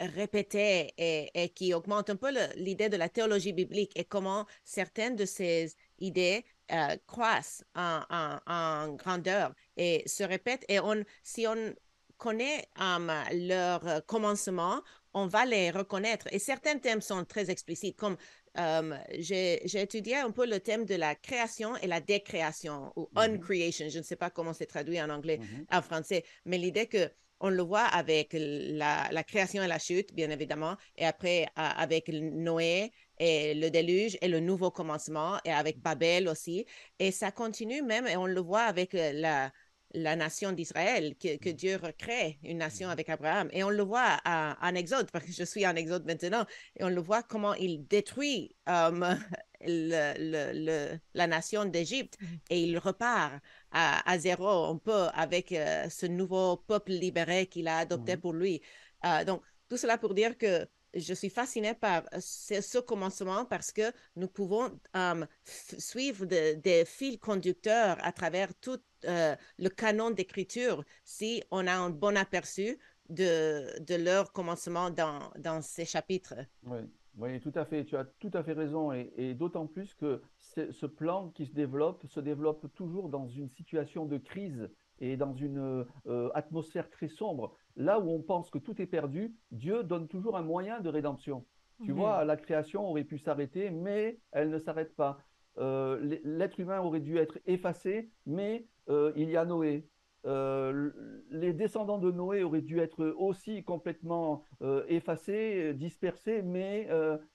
répétés 0.00 0.92
et, 0.98 1.48
qui 1.50 1.74
augmentent 1.74 2.10
un 2.10 2.16
peu 2.16 2.30
l'idée 2.56 2.88
de 2.88 2.96
la 2.96 3.08
théologie 3.08 3.52
biblique 3.52 3.92
et 3.96 4.04
comment 4.04 4.46
certaines 4.64 5.16
de 5.16 5.24
ces 5.24 5.74
idées 5.98 6.44
euh, 6.72 6.96
croissent 7.06 7.64
en, 7.74 8.88
grandeur 8.94 9.54
et 9.76 10.02
se 10.06 10.22
répètent. 10.22 10.64
Et 10.68 10.80
on, 10.80 11.04
si 11.22 11.46
on 11.46 11.74
connaît 12.16 12.66
um, 12.78 13.12
leur 13.32 14.04
commencement, 14.06 14.82
on 15.12 15.26
va 15.26 15.44
les 15.44 15.70
reconnaître. 15.70 16.26
Et 16.32 16.38
certains 16.38 16.78
thèmes 16.78 17.00
sont 17.00 17.24
très 17.24 17.50
explicites, 17.50 17.96
comme 17.96 18.16
um, 18.56 18.98
j'ai 19.18 19.64
étudié 19.80 20.16
un 20.16 20.30
peu 20.30 20.46
le 20.46 20.60
thème 20.60 20.84
de 20.84 20.94
la 20.94 21.14
création 21.14 21.76
et 21.76 21.86
la 21.86 22.00
décréation, 22.00 22.92
ou 22.96 23.08
mm-hmm. 23.14 23.34
uncreation. 23.34 23.88
Je 23.88 23.98
ne 23.98 24.04
sais 24.04 24.16
pas 24.16 24.30
comment 24.30 24.52
c'est 24.52 24.66
traduit 24.66 25.00
en 25.00 25.10
anglais, 25.10 25.38
mm-hmm. 25.38 25.76
en 25.78 25.82
français, 25.82 26.24
mais 26.44 26.58
l'idée 26.58 26.86
que 26.86 27.10
on 27.44 27.50
le 27.50 27.62
voit 27.62 27.84
avec 27.84 28.30
la, 28.32 29.06
la, 29.12 29.22
création 29.22 29.62
et 29.62 29.68
la 29.68 29.78
chute, 29.78 30.14
bien 30.14 30.30
évidemment, 30.30 30.76
et 30.96 31.04
après 31.04 31.46
avec 31.56 32.08
Noé 32.08 32.90
et 33.18 33.52
le 33.54 33.68
déluge 33.68 34.16
et 34.22 34.28
le 34.28 34.40
nouveau 34.40 34.70
commencement, 34.70 35.38
et 35.44 35.52
avec 35.52 35.78
Babel 35.78 36.26
aussi. 36.26 36.64
Et 36.98 37.12
ça 37.12 37.30
continue 37.30 37.82
même, 37.82 38.06
et 38.06 38.16
on 38.16 38.26
le 38.26 38.40
voit 38.40 38.62
avec 38.62 38.94
euh, 38.94 39.12
la, 39.12 39.52
la 39.92 40.16
nation 40.16 40.52
d'Israël, 40.52 41.14
que, 41.16 41.36
que, 41.36 41.50
mm. 41.50 41.52
Dieu 41.52 41.76
recrée 41.76 42.38
une 42.42 42.58
nation 42.58 42.88
avec 42.88 43.10
Abraham. 43.10 43.50
Et 43.52 43.62
on 43.62 43.70
le 43.70 43.82
voit 43.82 44.18
en 44.24 44.74
Exode, 44.74 45.10
parce 45.10 45.26
que 45.26 45.32
je 45.32 45.44
suis 45.44 45.66
en 45.66 45.76
Exode 45.76 46.06
maintenant, 46.06 46.46
et 46.78 46.84
on 46.84 46.88
le 46.88 47.00
voit 47.02 47.22
comment 47.22 47.52
il 47.52 47.86
détruit 47.86 48.56
le, 48.66 50.14
le, 50.16 50.98
la 51.12 51.26
nation 51.26 51.66
d'Égypte 51.66 52.16
mm. 52.20 52.26
et 52.50 52.62
il 52.62 52.78
repart 52.78 53.34
à, 53.74 54.10
à, 54.10 54.18
zéro 54.18 54.48
un 54.48 54.78
peu 54.78 55.08
avec 55.14 55.52
euh, 55.52 55.88
ce 55.90 56.06
nouveau 56.06 56.56
peuple 56.56 56.92
libéré 56.92 57.46
qu'il 57.46 57.68
a 57.68 57.78
adopté 57.78 58.16
pour 58.16 58.32
lui. 58.32 58.62
Euh, 59.04 59.24
donc, 59.24 59.42
tout 59.68 59.76
cela 59.76 59.98
pour 59.98 60.14
dire 60.14 60.38
que 60.38 60.66
je 60.94 61.14
suis 61.14 61.30
fascinée 61.30 61.74
par 61.74 62.04
euh, 62.14 62.20
ce, 62.20 62.78
commencement 62.78 63.44
parce 63.44 63.72
que 63.72 63.92
nous 64.16 64.28
pouvons 64.28 64.78
um, 64.94 65.26
suivre 65.44 66.24
des 66.26 66.84
fils 66.86 67.18
conducteurs 67.18 67.96
à 68.00 68.12
travers 68.12 68.54
tout 68.60 68.80
euh, 69.04 69.36
le 69.58 69.68
canon 69.68 70.10
d'écriture 70.10 70.84
si 71.04 71.42
on 71.50 71.66
a 71.66 71.74
un 71.74 71.90
bon 71.90 72.16
aperçu 72.16 72.78
de, 73.08 73.78
de 73.80 73.94
leur 73.96 74.32
commencement 74.32 74.90
dans, 74.90 75.30
dans 75.38 75.60
ces 75.60 75.84
chapitres. 75.84 76.34
Oui. 76.64 76.78
Oui, 77.18 77.40
tout 77.40 77.52
à 77.54 77.64
fait. 77.64 77.84
Tu 77.84 77.96
as 77.96 78.04
tout 78.04 78.30
à 78.32 78.42
fait 78.42 78.52
raison. 78.52 78.92
Et, 78.92 79.34
d'autant 79.34 79.66
plus 79.66 79.94
que 79.94 80.22
ce 80.38 80.86
plan 80.86 81.30
qui 81.30 81.46
se 81.46 81.52
développe 81.52 82.04
se 82.06 82.20
développe 82.20 82.72
toujours 82.74 83.08
dans 83.08 83.28
une 83.28 83.48
situation 83.48 84.06
de 84.06 84.18
crise 84.18 84.68
et 85.00 85.16
dans 85.16 85.34
une 85.34 85.84
euh, 86.06 86.30
atmosphère 86.34 86.90
très 86.90 87.08
sombre. 87.08 87.56
Là 87.76 87.98
où 87.98 88.10
on 88.10 88.22
pense 88.22 88.50
que 88.50 88.58
tout 88.58 88.80
est 88.80 88.86
perdu, 88.86 89.34
Dieu 89.50 89.82
donne 89.82 90.08
toujours 90.08 90.36
un 90.36 90.42
moyen 90.42 90.80
de 90.80 90.88
rédemption. 90.88 91.44
Tu 91.82 91.90
mhm. 91.90 91.98
vois, 91.98 92.24
la 92.24 92.36
création 92.36 92.88
aurait 92.88 93.04
pu 93.04 93.18
s'arrêter, 93.18 93.70
mais 93.70 94.18
elle 94.32 94.50
ne 94.50 94.58
s'arrête 94.58 94.94
pas. 94.94 95.18
Euh, 95.58 96.18
l'être 96.24 96.58
humain 96.58 96.80
aurait 96.80 97.00
dû 97.00 97.18
être 97.18 97.38
effacé, 97.46 98.10
mais 98.26 98.66
euh, 98.88 99.12
il 99.16 99.30
y 99.30 99.36
a 99.36 99.44
Noé. 99.44 99.88
Les 100.24 101.52
descendants 101.52 101.98
de 101.98 102.10
Noé 102.10 102.42
auraient 102.42 102.62
dû 102.62 102.78
être 102.80 103.04
aussi 103.16 103.62
complètement 103.64 104.42
effacés, 104.88 105.74
dispersés, 105.74 106.42
mais 106.42 106.88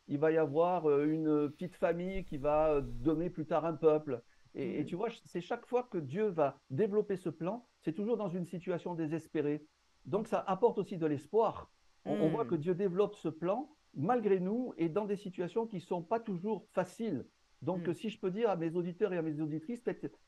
il 0.07 0.17
va 0.19 0.31
y 0.31 0.37
avoir 0.37 0.89
une 1.01 1.49
petite 1.51 1.75
famille 1.75 2.25
qui 2.25 2.37
va 2.37 2.81
donner 2.81 3.29
plus 3.29 3.45
tard 3.45 3.65
un 3.65 3.73
peuple. 3.73 4.21
Et, 4.55 4.79
Mhm. 4.79 4.85
tu 4.85 4.95
vois, 4.95 5.09
c'est 5.25 5.41
chaque 5.41 5.65
fois 5.67 5.83
que 5.83 5.97
Dieu 5.99 6.25
va 6.29 6.57
développer 6.71 7.17
ce 7.17 7.29
plan, 7.29 7.67
c'est 7.81 7.93
toujours 7.93 8.17
dans 8.17 8.29
une 8.29 8.45
situation 8.45 8.95
désespérée. 8.95 9.63
Donc 10.05 10.27
ça 10.27 10.39
apporte 10.47 10.79
aussi 10.79 10.97
de 10.97 11.05
l'espoir. 11.05 11.71
On, 12.05 12.13
on 12.13 12.29
voit 12.29 12.45
Mm. 12.45 12.47
que 12.47 12.55
Dieu 12.55 12.73
développe 12.75 13.15
ce 13.15 13.29
plan 13.29 13.69
malgré 13.93 14.39
nous 14.39 14.73
et 14.77 14.89
dans 14.89 15.05
des 15.05 15.17
situations 15.17 15.67
qui 15.67 15.75
ne 15.77 15.81
sont 15.81 16.01
pas 16.01 16.19
toujours 16.19 16.65
faciles. 16.73 17.25
Donc 17.61 17.87
Mm. 17.87 17.93
si 17.93 18.09
je 18.09 18.19
peux 18.19 18.31
dire 18.31 18.49
à 18.49 18.55
mes 18.55 18.75
auditeurs 18.75 19.13
et 19.13 19.17
à 19.17 19.21
mes 19.21 19.39
auditrices, 19.39 19.83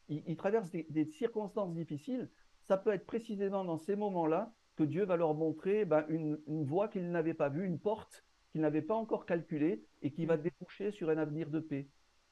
ils, 0.08 0.21
ils 0.28 0.36
traversent 0.38 0.71
des, 0.71 0.86
des 0.89 1.06
circonstances 1.06 1.74
difficiles, 1.74 2.30
ça 2.67 2.78
peut 2.78 2.91
être 2.93 3.06
précisément 3.06 3.63
dans 3.65 3.78
ces 3.78 3.95
moments-là 3.95 4.52
que 4.76 4.84
Dieu 4.84 5.04
va 5.06 5.17
leur 5.17 5.34
montrer 5.34 5.86
ben, 5.86 6.06
une, 6.10 6.39
une 6.47 6.63
voie 6.65 6.88
qu'ils 6.88 7.10
n'avaient 7.12 7.34
pas 7.34 7.50
vue, 7.50 7.65
une 7.65 7.80
porte 7.80 8.24
qu'ils 8.52 8.62
n'avaient 8.62 8.82
pas 8.82 8.95
encore 8.95 9.26
calculée 9.26 9.84
et 10.02 10.12
qui 10.12 10.26
va 10.26 10.38
Mm. 10.38 10.41
déboucher 10.41 10.91
sur 10.91 11.10
un 11.10 11.17
avenir 11.17 11.50
de 11.50 11.60
paix. 11.60 11.88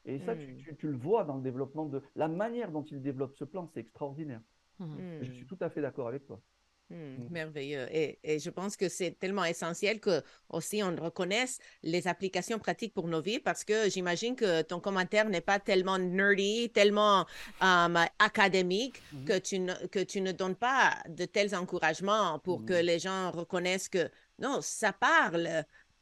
Et 0.05 0.19
ça, 0.19 0.35
tu, 0.35 0.53
Mm. 0.53 0.57
tu- 0.57 0.75
tu 0.77 0.87
le 0.87 0.97
vois 0.97 1.23
dans 1.25 1.35
le 1.35 1.41
développement 1.41 1.85
de 1.85 2.01
la 2.15 2.27
manière 2.27 2.71
dont 2.71 2.83
il 2.83 3.01
développe 3.01 3.35
ce 3.35 3.43
plan, 3.45 3.67
c'est 3.67 3.81
extraordinaire. 3.81 4.41
Mhm. 4.79 5.21
Je 5.21 5.29
Mm. 5.29 5.33
suis 5.33 5.45
tout 5.45 5.57
à 5.61 5.69
fait 5.69 5.81
d'accord 5.81 6.07
avec 6.07 6.25
toi. 6.25 6.41
Hmm, 6.89 6.95
Mm. 6.95 7.27
merveilleux. 7.29 7.87
Et, 7.91 8.19
et 8.23 8.39
je 8.39 8.49
pense 8.49 8.75
que 8.75 8.89
c'est 8.89 9.11
tellement 9.19 9.45
essentiel 9.45 9.99
que 9.99 10.23
aussi 10.49 10.81
on 10.81 10.95
reconnaisse 10.95 11.59
les 11.83 12.07
applications 12.07 12.57
pratiques 12.57 12.93
pour 12.95 13.07
nos 13.07 13.21
vies 13.21 13.39
parce 13.39 13.63
que 13.63 13.89
j'imagine 13.91 14.35
que 14.35 14.63
ton 14.63 14.79
commentaire 14.79 15.29
n'est 15.29 15.41
pas 15.41 15.59
tellement 15.59 15.99
nerdy, 15.99 16.71
tellement 16.71 17.27
um, 17.61 17.95
académique 18.17 19.03
Mhm. 19.13 19.25
que, 19.25 19.37
tu 19.37 19.59
ne, 19.59 19.73
que 19.87 19.99
tu 19.99 20.21
ne 20.21 20.31
donnes 20.31 20.55
pas 20.55 20.97
de 21.07 21.25
tels 21.25 21.55
encouragements 21.55 22.39
pour 22.39 22.65
que 22.65 22.73
Mhm. 22.73 22.85
les 22.85 22.99
gens 22.99 23.31
reconnaissent 23.31 23.89
que 23.89 24.09
non, 24.39 24.59
ça 24.61 24.91
parle 24.91 25.47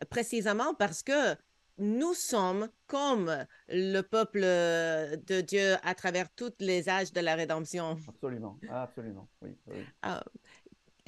précisément 0.10 0.74
parce 0.74 1.04
que 1.04 1.36
nous 1.80 2.14
sommes 2.14 2.70
comme 2.88 3.46
le 3.68 4.02
peuple 4.02 4.40
de 4.42 5.42
Dieu 5.42 5.76
à 5.84 5.94
travers 5.96 6.34
tous 6.34 6.54
les 6.60 6.90
âges 6.90 7.12
de 7.12 7.20
la 7.20 7.36
rédemption. 7.36 7.98
Absolument, 8.08 8.58
absolument, 8.70 9.28
oui. 9.42 9.52
oui. 9.68 9.86
Ah, 10.02 10.24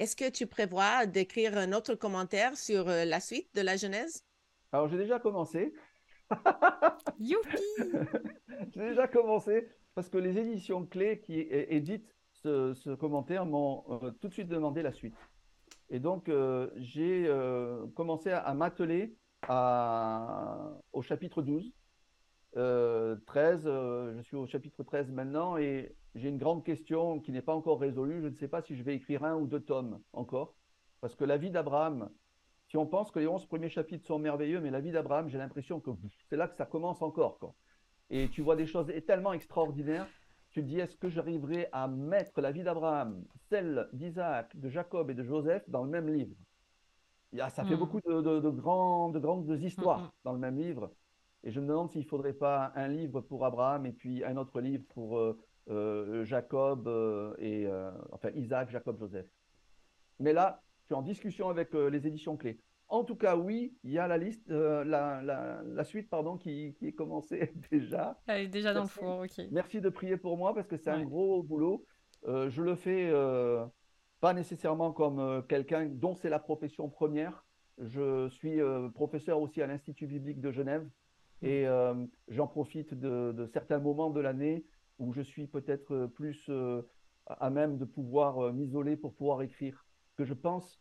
Est-ce 0.00 0.16
que 0.16 0.30
tu 0.30 0.46
prévois 0.46 1.04
d'écrire 1.04 1.58
un 1.58 1.74
autre 1.74 1.94
commentaire 1.94 2.56
sur 2.56 2.88
euh, 2.88 3.04
la 3.04 3.20
suite 3.20 3.54
de 3.54 3.60
la 3.60 3.76
Genèse? 3.76 4.24
Alors 4.72 4.88
j'ai 4.88 4.96
déjà 4.96 5.20
commencé. 5.20 5.74
Youpi 7.20 7.58
J'ai 8.74 8.80
déjà 8.80 9.06
commencé 9.08 9.68
parce 9.94 10.08
que 10.08 10.16
les 10.16 10.38
éditions 10.38 10.86
clés 10.86 11.20
qui 11.20 11.38
éditent 11.38 12.16
ce, 12.32 12.72
ce 12.72 12.94
commentaire 12.94 13.44
m'ont 13.44 13.84
euh, 13.90 14.10
tout 14.12 14.28
de 14.28 14.32
suite 14.32 14.48
demandé 14.48 14.80
la 14.80 14.92
suite. 14.92 15.14
Et 15.90 15.98
donc, 15.98 16.30
euh, 16.30 16.70
j'ai 16.76 17.26
euh, 17.26 17.86
commencé 17.94 18.30
à, 18.30 18.38
à 18.38 18.54
m'atteler 18.54 19.18
au 20.92 21.02
chapitre 21.02 21.42
12. 21.42 21.74
Euh, 22.56 23.16
13, 23.26 23.64
euh, 23.66 24.16
je 24.16 24.22
suis 24.22 24.36
au 24.36 24.46
chapitre 24.46 24.82
13 24.82 25.10
maintenant 25.10 25.58
et 25.58 25.94
j'ai 26.14 26.28
une 26.28 26.38
grande 26.38 26.64
question 26.64 27.20
qui 27.20 27.32
n'est 27.32 27.42
pas 27.42 27.54
encore 27.54 27.80
résolue. 27.80 28.20
Je 28.22 28.28
ne 28.28 28.34
sais 28.34 28.48
pas 28.48 28.62
si 28.62 28.76
je 28.76 28.82
vais 28.82 28.94
écrire 28.96 29.24
un 29.24 29.36
ou 29.36 29.46
deux 29.46 29.60
tomes 29.60 30.00
encore. 30.12 30.54
Parce 31.00 31.14
que 31.14 31.24
la 31.24 31.36
vie 31.38 31.50
d'Abraham, 31.50 32.10
si 32.68 32.76
on 32.76 32.86
pense 32.86 33.10
que 33.10 33.18
les 33.18 33.26
11 33.26 33.46
premiers 33.46 33.68
chapitres 33.70 34.06
sont 34.06 34.18
merveilleux, 34.18 34.60
mais 34.60 34.70
la 34.70 34.80
vie 34.80 34.92
d'Abraham, 34.92 35.28
j'ai 35.28 35.38
l'impression 35.38 35.80
que 35.80 35.90
pff, 35.90 36.10
c'est 36.28 36.36
là 36.36 36.48
que 36.48 36.56
ça 36.56 36.66
commence 36.66 37.02
encore. 37.02 37.38
quoi. 37.38 37.54
Et 38.10 38.28
tu 38.28 38.42
vois 38.42 38.56
des 38.56 38.66
choses 38.66 38.92
tellement 39.06 39.32
extraordinaires. 39.32 40.06
Tu 40.50 40.62
te 40.62 40.66
dis, 40.66 40.80
est-ce 40.80 40.96
que 40.96 41.08
j'arriverai 41.08 41.68
à 41.72 41.86
mettre 41.86 42.40
la 42.40 42.50
vie 42.50 42.64
d'Abraham, 42.64 43.24
celle 43.48 43.88
d'Isaac, 43.92 44.56
de 44.58 44.68
Jacob 44.68 45.08
et 45.10 45.14
de 45.14 45.22
Joseph 45.22 45.62
dans 45.70 45.84
le 45.84 45.90
même 45.90 46.08
livre? 46.12 46.34
Il 47.32 47.38
y 47.38 47.40
a- 47.40 47.48
Ça 47.50 47.64
fait 47.64 47.76
Mm. 47.76 47.78
beaucoup 47.78 48.00
de, 48.00 48.20
de- 48.20 48.40
de 48.40 48.50
grandes, 48.50 49.14
de 49.14 49.20
grandes 49.20 49.48
histoires 49.62 50.00
Mm, 50.00 50.04
mm. 50.04 50.10
dans 50.24 50.32
le 50.32 50.38
même 50.38 50.58
livre. 50.58 50.90
Et 51.44 51.52
je 51.52 51.60
me 51.60 51.66
demande 51.68 51.90
s'il 51.90 52.02
ne 52.02 52.06
faudrait 52.08 52.32
pas 52.34 52.72
un 52.74 52.88
livre 52.88 53.20
pour 53.20 53.44
Abraham 53.46 53.86
et 53.86 53.92
puis 53.92 54.24
un 54.24 54.36
autre 54.36 54.60
livre 54.60 54.84
pour 54.92 55.18
euh, 55.18 55.38
Jacob 56.24 56.88
euh, 56.88 57.34
et 57.38 57.66
euh, 57.66 57.90
enfin 58.12 58.30
Isaac, 58.34 58.70
Jacob, 58.70 58.98
Joseph. 58.98 59.26
Mais 60.18 60.32
là, 60.32 60.62
je 60.80 60.86
suis 60.86 60.94
en 60.94 61.02
discussion 61.02 61.48
avec 61.48 61.74
euh, 61.74 61.88
les 61.90 62.06
éditions 62.06 62.36
clés. 62.36 62.60
En 62.88 63.04
tout 63.04 63.14
cas, 63.14 63.36
oui, 63.36 63.76
il 63.84 63.92
y 63.92 63.98
a 63.98 64.08
la 64.08 64.18
liste, 64.18 64.50
euh, 64.50 64.82
la, 64.84 65.22
la- 65.22 65.62
la 65.64 65.84
suite, 65.84 66.10
pardon, 66.10 66.36
qui, 66.36 66.74
qui 66.78 66.88
est 66.88 66.92
commencée 66.92 67.52
déjà. 67.70 68.18
Elle 68.26 68.42
est 68.42 68.48
déjà 68.48 68.74
dans 68.74 68.80
le 68.80 68.86
Merci. 68.86 68.98
four, 68.98 69.20
ok. 69.20 69.46
Merci 69.52 69.80
de 69.80 69.88
prier 69.88 70.16
pour 70.16 70.36
moi 70.36 70.54
parce 70.54 70.66
que 70.66 70.76
c'est 70.76 70.90
un 70.90 71.04
gros 71.04 71.42
boulot. 71.42 71.84
Euh, 72.26 72.50
je 72.50 72.62
le 72.62 72.74
fais 72.74 73.08
euh, 73.12 73.64
pas 74.20 74.34
nécessairement 74.34 74.92
comme 74.92 75.20
euh, 75.20 75.40
quelqu'un 75.40 75.86
dont 75.86 76.14
c'est 76.16 76.28
la 76.28 76.40
profession 76.40 76.88
première. 76.88 77.44
Je 77.78 78.28
suis 78.28 78.60
euh, 78.60 78.88
professeur 78.90 79.40
aussi 79.40 79.62
à 79.62 79.66
l'Institut 79.66 80.06
biblique 80.06 80.40
de 80.40 80.50
Genève 80.50 80.86
et 81.42 81.66
euh, 81.66 81.94
j'en 82.28 82.46
profite 82.46 82.92
de, 82.92 83.32
de 83.32 83.46
certains 83.46 83.78
moments 83.78 84.10
de 84.10 84.20
l'année 84.20 84.66
où 85.00 85.12
je 85.12 85.22
suis 85.22 85.46
peut-être 85.46 85.92
euh, 85.92 86.06
plus 86.06 86.46
euh, 86.48 86.82
à 87.26 87.50
même 87.50 87.78
de 87.78 87.84
pouvoir 87.84 88.38
euh, 88.38 88.52
m'isoler 88.52 88.96
pour 88.96 89.14
pouvoir 89.14 89.42
écrire. 89.42 89.84
Que 90.16 90.24
je 90.24 90.34
pense 90.34 90.80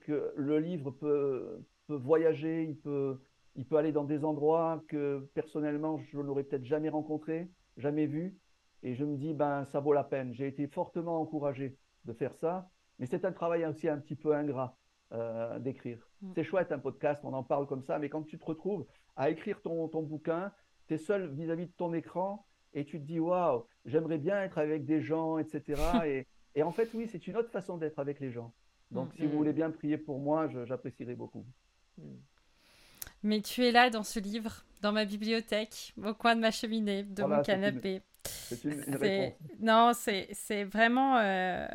que 0.00 0.32
le 0.36 0.58
livre 0.58 0.90
peut, 0.90 1.60
peut 1.86 1.96
voyager, 1.96 2.64
il 2.64 2.78
peut, 2.78 3.20
il 3.56 3.66
peut 3.66 3.76
aller 3.76 3.92
dans 3.92 4.04
des 4.04 4.24
endroits 4.24 4.82
que 4.88 5.28
personnellement 5.34 5.98
je 5.98 6.18
n'aurais 6.18 6.44
peut-être 6.44 6.64
jamais 6.64 6.88
rencontrés, 6.88 7.50
jamais 7.76 8.06
vus. 8.06 8.38
Et 8.82 8.94
je 8.94 9.04
me 9.04 9.16
dis, 9.16 9.34
ben, 9.34 9.64
ça 9.64 9.80
vaut 9.80 9.92
la 9.92 10.04
peine. 10.04 10.32
J'ai 10.32 10.46
été 10.46 10.66
fortement 10.68 11.20
encouragé 11.20 11.76
de 12.04 12.12
faire 12.12 12.34
ça, 12.36 12.70
mais 12.98 13.06
c'est 13.06 13.24
un 13.24 13.32
travail 13.32 13.66
aussi 13.66 13.88
un 13.88 13.98
petit 13.98 14.14
peu 14.14 14.34
ingrat 14.34 14.78
euh, 15.12 15.58
d'écrire. 15.58 15.98
Mm. 16.22 16.32
C'est 16.34 16.44
chouette 16.44 16.72
un 16.72 16.78
podcast, 16.78 17.22
on 17.24 17.34
en 17.34 17.42
parle 17.42 17.66
comme 17.66 17.82
ça, 17.82 17.98
mais 17.98 18.08
quand 18.08 18.22
tu 18.22 18.38
te 18.38 18.44
retrouves 18.44 18.86
à 19.16 19.30
écrire 19.30 19.60
ton, 19.62 19.88
ton 19.88 20.02
bouquin, 20.02 20.52
tu 20.86 20.94
es 20.94 20.98
seul 20.98 21.32
vis-à-vis 21.34 21.66
de 21.66 21.72
ton 21.72 21.92
écran 21.92 22.45
et 22.74 22.84
tu 22.84 22.98
te 23.00 23.04
dis, 23.06 23.20
waouh, 23.20 23.64
j'aimerais 23.84 24.18
bien 24.18 24.42
être 24.42 24.58
avec 24.58 24.84
des 24.84 25.00
gens, 25.00 25.38
etc. 25.38 25.62
et, 26.06 26.26
et 26.54 26.62
en 26.62 26.72
fait, 26.72 26.90
oui, 26.94 27.08
c'est 27.10 27.26
une 27.26 27.36
autre 27.36 27.50
façon 27.50 27.76
d'être 27.78 27.98
avec 27.98 28.20
les 28.20 28.30
gens. 28.30 28.52
Donc, 28.90 29.08
Mm. 29.14 29.16
si 29.18 29.26
vous 29.26 29.36
voulez 29.36 29.52
bien 29.52 29.70
prier 29.70 29.98
pour 29.98 30.18
moi, 30.20 30.48
je- 30.48 30.64
j'apprécierais 30.64 31.14
beaucoup. 31.16 31.44
Mais 33.22 33.40
tu 33.40 33.64
es 33.64 33.72
là 33.72 33.90
dans 33.90 34.02
ce 34.04 34.20
livre, 34.20 34.64
dans 34.82 34.92
ma 34.92 35.04
bibliothèque, 35.04 35.94
au 36.02 36.14
coin 36.14 36.36
de 36.36 36.40
ma 36.40 36.50
cheminée, 36.50 37.02
de 37.02 37.22
Voilà, 37.22 37.38
mon 37.38 37.42
canapé. 37.42 38.02
C'est 38.26 38.64
une, 38.64 38.72
une 38.72 38.82
C'est- 38.84 38.96
réponse. 38.96 39.34
Non, 39.60 39.92
c'est 39.94 40.64
vraiment. 40.64 41.16
euh, 41.18 41.66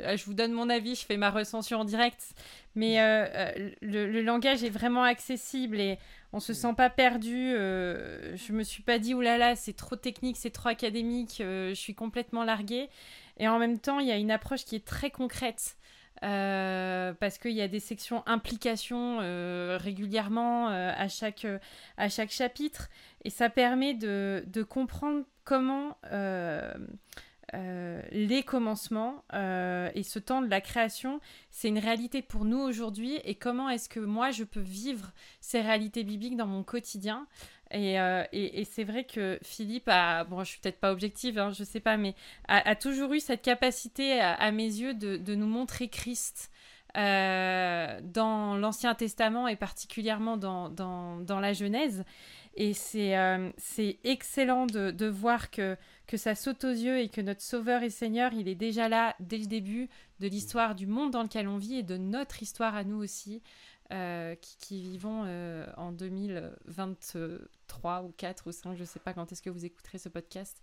euh, 0.00 0.16
Je 0.16 0.24
vous 0.24 0.34
donne 0.34 0.52
mon 0.52 0.68
avis, 0.68 0.94
je 0.94 1.04
fais 1.06 1.16
ma 1.16 1.30
recension 1.30 1.80
en 1.80 1.84
direct, 1.84 2.32
mais 2.74 3.00
euh, 3.00 3.70
le, 3.80 4.10
le 4.10 4.22
langage 4.22 4.62
est 4.64 4.70
vraiment 4.70 5.02
accessible 5.04 5.80
et 5.80 5.98
on 6.32 6.40
se 6.40 6.52
sent 6.52 6.74
pas 6.76 6.90
perdu. 6.90 7.52
euh, 7.54 8.36
je 8.36 8.52
me 8.52 8.62
suis 8.62 8.82
pas 8.82 8.98
dit 8.98 9.14
oulala, 9.14 9.38
là 9.38 9.48
là, 9.50 9.56
c'est 9.56 9.72
trop 9.74 9.96
technique, 9.96 10.36
c'est 10.36 10.50
trop 10.50 10.68
académique, 10.68 11.36
je 11.38 11.72
suis 11.74 11.94
complètement 11.94 12.44
larguée. 12.44 12.88
Et 13.38 13.48
en 13.48 13.58
même 13.58 13.78
temps, 13.78 13.98
il 13.98 14.06
y 14.08 14.12
a 14.12 14.16
une 14.16 14.30
approche 14.30 14.64
qui 14.64 14.76
est 14.76 14.84
très 14.84 15.10
concrète. 15.10 15.76
euh, 16.24 17.12
parce 17.14 17.36
qu'il 17.38 17.50
y 17.52 17.62
a 17.62 17.66
des 17.68 17.80
sections 17.80 18.22
implications 18.26 19.18
euh, 19.22 19.76
régulièrement 19.80 20.68
euh, 20.70 20.92
à, 20.96 21.08
chaque, 21.08 21.46
à 21.96 22.08
chaque 22.08 22.30
chapitre 22.30 22.88
et 23.24 23.30
ça 23.30 23.50
permet 23.50 23.94
de, 23.94 24.44
de 24.46 24.62
comprendre 24.62 25.24
comment 25.44 25.96
euh, 26.12 26.72
euh, 27.54 28.00
les 28.12 28.42
commencements 28.42 29.24
euh, 29.34 29.90
et 29.94 30.02
ce 30.02 30.18
temps 30.18 30.40
de 30.40 30.48
la 30.48 30.60
création, 30.60 31.20
c'est 31.50 31.68
une 31.68 31.78
réalité 31.78 32.22
pour 32.22 32.44
nous 32.44 32.60
aujourd'hui 32.60 33.20
et 33.24 33.34
comment 33.34 33.68
est-ce 33.68 33.88
que 33.88 34.00
moi 34.00 34.30
je 34.30 34.44
peux 34.44 34.60
vivre 34.60 35.12
ces 35.40 35.60
réalités 35.60 36.04
bibliques 36.04 36.36
dans 36.36 36.46
mon 36.46 36.62
quotidien. 36.62 37.26
Et, 37.74 37.96
c'est 38.70 38.84
vrai 38.84 39.04
que 39.04 39.38
Philippe 39.42 39.88
a, 39.88 40.24
bon, 40.24 40.44
je 40.44 40.50
suis 40.50 40.60
peut-être 40.60 40.78
pas 40.78 40.92
objective, 40.92 41.38
hein, 41.38 41.52
je 41.52 41.64
sais 41.64 41.80
pas, 41.80 41.96
mais 41.96 42.14
a, 42.46 42.74
toujours 42.76 43.14
eu 43.14 43.20
cette 43.20 43.40
capacité, 43.40 44.20
à, 44.20 44.52
mes 44.52 44.66
yeux, 44.66 44.92
de, 44.92 45.34
nous 45.34 45.46
montrer 45.46 45.88
Christ 45.88 46.50
dans 46.94 48.58
l'Ancien 48.58 48.94
Testament 48.94 49.48
et 49.48 49.56
particulièrement 49.56 50.36
dans 50.36 51.40
la 51.40 51.52
Genèse. 51.54 52.04
Et 52.54 52.74
c'est 52.74 53.16
euh, 53.16 53.50
c'est 53.56 53.98
excellent 54.04 54.66
de, 54.66 54.90
de 54.90 55.06
voir 55.06 55.50
que, 55.50 55.76
que 56.06 56.18
ça 56.18 56.34
saute 56.34 56.64
aux 56.64 56.70
yeux 56.70 56.98
et 56.98 57.08
que 57.08 57.22
notre 57.22 57.40
Sauveur 57.40 57.82
et 57.82 57.90
Seigneur, 57.90 58.32
il 58.34 58.46
est 58.46 58.54
déjà 58.54 58.88
là 58.88 59.16
dès 59.20 59.38
le 59.38 59.46
début 59.46 59.88
de 60.20 60.28
l'histoire 60.28 60.74
du 60.74 60.86
monde 60.86 61.12
dans 61.12 61.22
lequel 61.22 61.48
on 61.48 61.56
vit 61.56 61.76
et 61.76 61.82
de 61.82 61.96
notre 61.96 62.42
histoire 62.42 62.76
à 62.76 62.84
nous 62.84 62.96
aussi, 62.96 63.42
euh, 63.92 64.34
qui, 64.36 64.56
qui 64.58 64.82
vivons 64.82 65.24
euh, 65.26 65.66
en 65.76 65.92
2023 65.92 68.02
ou 68.02 68.12
4 68.16 68.46
ou 68.46 68.52
5, 68.52 68.76
je 68.76 68.84
sais 68.84 69.00
pas 69.00 69.14
quand 69.14 69.32
est-ce 69.32 69.42
que 69.42 69.50
vous 69.50 69.64
écouterez 69.64 69.98
ce 69.98 70.10
podcast. 70.10 70.62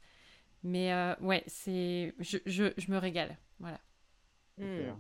Mais 0.63 0.93
euh, 0.93 1.15
ouais, 1.21 1.43
c'est 1.47 2.13
je, 2.19 2.38
je, 2.45 2.73
je 2.78 2.91
me 2.91 2.97
régale. 2.97 3.38
Voilà. 3.60 3.80
Hmm. 4.58 4.91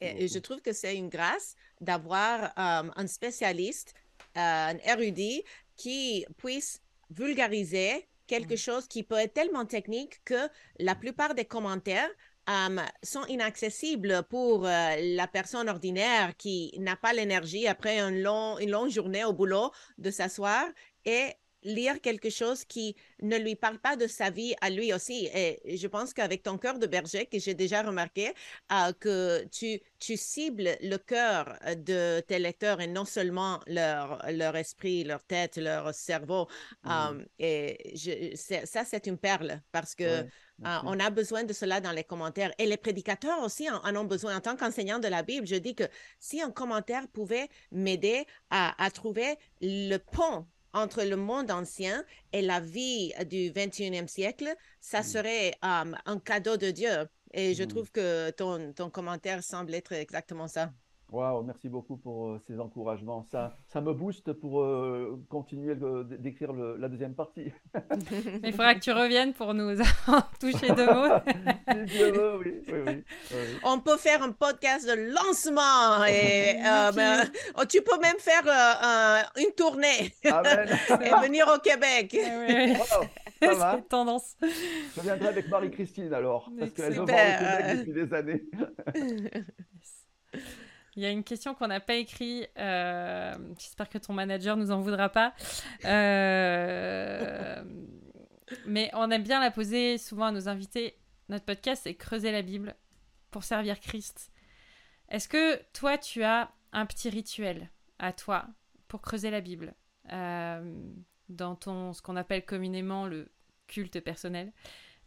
Et, 0.00 0.24
et 0.24 0.28
je 0.28 0.38
trouve 0.38 0.60
que 0.60 0.72
c'est 0.72 0.96
une 0.96 1.08
grâce 1.08 1.56
d'avoir 1.80 2.44
euh, 2.44 2.90
un 2.94 3.06
spécialiste, 3.06 3.94
euh, 4.36 4.40
un 4.40 4.78
érudit 4.78 5.42
qui 5.78 6.26
puisse 6.36 6.82
vulgariser 7.08 8.06
quelque 8.26 8.56
chose 8.56 8.86
qui 8.86 9.02
peut 9.02 9.16
être 9.16 9.32
tellement 9.32 9.64
technique 9.64 10.22
que 10.26 10.48
la 10.78 10.94
plupart 10.94 11.34
des 11.34 11.46
commentaires 11.46 12.10
euh, 12.50 12.76
sont 13.02 13.24
inaccessibles 13.26 14.22
pour 14.28 14.66
euh, 14.66 14.96
la 14.98 15.26
personne 15.26 15.68
ordinaire 15.68 16.36
qui 16.36 16.74
n'a 16.78 16.96
pas 16.96 17.14
l'énergie 17.14 17.66
après 17.66 17.98
un 17.98 18.10
long, 18.10 18.58
une 18.58 18.70
longue 18.70 18.90
journée 18.90 19.24
au 19.24 19.32
boulot 19.32 19.70
de 19.96 20.10
s'asseoir 20.10 20.66
et 21.04 21.32
lire 21.68 22.00
quelque 22.00 22.30
chose 22.30 22.64
qui 22.64 22.96
ne 23.22 23.36
lui 23.36 23.54
parle 23.54 23.78
pas 23.78 23.96
de 23.96 24.06
sa 24.06 24.30
vie 24.30 24.54
à 24.60 24.70
lui 24.70 24.92
aussi. 24.92 25.28
Et 25.34 25.76
je 25.76 25.86
pense 25.86 26.12
qu'avec 26.12 26.42
ton 26.42 26.58
cœur 26.58 26.78
de 26.78 26.86
berger, 26.86 27.26
que 27.26 27.38
j'ai 27.38 27.54
déjà 27.54 27.82
remarqué, 27.82 28.32
euh, 28.72 28.92
que 28.98 29.44
tu, 29.46 29.80
tu 29.98 30.16
cibles 30.16 30.70
le 30.80 30.96
cœur 30.96 31.58
de 31.76 32.20
tes 32.20 32.38
lecteurs 32.38 32.80
et 32.80 32.86
non 32.86 33.04
seulement 33.04 33.60
leur, 33.66 34.24
leur 34.32 34.56
esprit, 34.56 35.04
leur 35.04 35.22
tête, 35.24 35.56
leur 35.56 35.94
cerveau. 35.94 36.48
Mmh. 36.84 36.90
Euh, 36.90 37.24
et 37.38 37.92
je, 37.94 38.36
ça, 38.64 38.84
c'est 38.84 39.06
une 39.06 39.18
perle 39.18 39.60
parce 39.72 39.94
que 39.94 40.24
on 40.62 40.98
a 40.98 41.10
besoin 41.10 41.44
de 41.44 41.52
cela 41.52 41.80
dans 41.80 41.92
les 41.92 42.04
commentaires. 42.04 42.52
Et 42.58 42.66
les 42.66 42.76
prédicateurs 42.76 43.42
aussi 43.42 43.68
en, 43.70 43.96
ont 43.96 44.04
besoin. 44.04 44.36
En 44.36 44.40
tant 44.40 44.56
qu'enseignant 44.56 44.98
de 44.98 45.08
la 45.08 45.22
Bible, 45.22 45.46
je 45.46 45.56
dis 45.56 45.74
que 45.74 45.84
si 46.18 46.40
un 46.42 46.50
commentaire 46.50 47.06
pouvait 47.08 47.48
m'aider 47.70 48.26
à, 48.50 48.74
trouver 48.92 49.36
le 49.60 49.98
pont 49.98 50.46
entre 50.72 51.02
le 51.02 51.16
monde 51.16 51.50
ancien 51.50 52.04
et 52.32 52.42
la 52.42 52.60
vie 52.60 53.12
du 53.26 53.50
21e 53.50 54.08
siècle, 54.08 54.54
ça 54.80 55.00
mmh. 55.00 55.04
serait 55.04 55.54
um, 55.62 55.96
un 56.06 56.18
cadeau 56.18 56.56
de 56.56 56.70
Dieu. 56.70 57.08
Et 57.32 57.54
je 57.54 57.62
mmh. 57.62 57.68
trouve 57.68 57.90
que 57.90 58.30
ton, 58.30 58.72
ton 58.72 58.90
commentaire 58.90 59.42
semble 59.42 59.74
être 59.74 59.92
exactement 59.92 60.48
ça. 60.48 60.72
Waouh, 61.10 61.42
merci 61.42 61.70
beaucoup 61.70 61.96
pour 61.96 62.28
euh, 62.28 62.38
ces 62.46 62.60
encouragements. 62.60 63.22
Ça, 63.22 63.56
ça 63.66 63.80
me 63.80 63.94
booste 63.94 64.34
pour 64.34 64.60
euh, 64.60 65.18
continuer 65.30 65.74
d'écrire 66.18 66.52
la 66.52 66.86
deuxième 66.88 67.14
partie. 67.14 67.50
il 68.44 68.52
faudra 68.52 68.74
que 68.74 68.80
tu 68.80 68.92
reviennes 68.92 69.32
pour 69.32 69.54
nous 69.54 69.74
toucher 70.40 70.70
deux 70.74 70.86
mots. 70.86 71.08
oui, 71.66 72.62
oui, 72.68 72.82
oui, 72.86 73.04
On 73.64 73.80
peut 73.80 73.96
faire 73.96 74.22
un 74.22 74.32
podcast 74.32 74.86
de 74.86 75.14
lancement 75.14 76.04
et 76.04 76.56
euh, 76.62 76.92
ben, 76.92 77.24
oh, 77.58 77.64
tu 77.66 77.80
peux 77.80 77.98
même 78.00 78.18
faire 78.18 78.44
une 79.38 79.52
tournée 79.56 80.12
et 80.22 81.22
venir 81.22 81.46
au 81.48 81.58
Québec. 81.58 82.18
ça 83.40 83.54
va. 83.54 83.80
tendance. 83.88 84.36
Je 84.42 85.00
viendrai 85.00 85.28
avec 85.28 85.48
Marie-Christine 85.48 86.12
alors, 86.12 86.52
parce 86.58 86.72
qu'elle 86.72 86.92
voir 86.92 87.04
au 87.04 87.06
Québec 87.06 87.78
depuis 87.78 87.92
des 87.94 88.12
années. 88.12 88.42
Il 90.98 91.02
y 91.02 91.06
a 91.06 91.10
une 91.10 91.22
question 91.22 91.54
qu'on 91.54 91.68
n'a 91.68 91.78
pas 91.78 91.94
écrite. 91.94 92.50
Euh, 92.58 93.32
j'espère 93.56 93.88
que 93.88 93.98
ton 93.98 94.12
manager 94.14 94.56
nous 94.56 94.72
en 94.72 94.80
voudra 94.80 95.08
pas. 95.08 95.32
Euh, 95.84 97.62
mais 98.66 98.90
on 98.94 99.08
aime 99.12 99.22
bien 99.22 99.38
la 99.38 99.52
poser 99.52 99.96
souvent 99.96 100.24
à 100.24 100.32
nos 100.32 100.48
invités. 100.48 100.98
Notre 101.28 101.44
podcast, 101.44 101.82
c'est 101.84 101.94
Creuser 101.94 102.32
la 102.32 102.42
Bible 102.42 102.74
pour 103.30 103.44
servir 103.44 103.78
Christ. 103.78 104.32
Est-ce 105.08 105.28
que 105.28 105.62
toi, 105.72 105.98
tu 105.98 106.24
as 106.24 106.50
un 106.72 106.84
petit 106.84 107.10
rituel 107.10 107.70
à 108.00 108.12
toi 108.12 108.46
pour 108.88 109.00
creuser 109.00 109.30
la 109.30 109.40
Bible 109.40 109.74
euh, 110.12 110.82
dans 111.28 111.54
ton 111.54 111.92
ce 111.92 112.02
qu'on 112.02 112.16
appelle 112.16 112.44
communément 112.44 113.06
le 113.06 113.30
culte 113.68 114.00
personnel? 114.00 114.52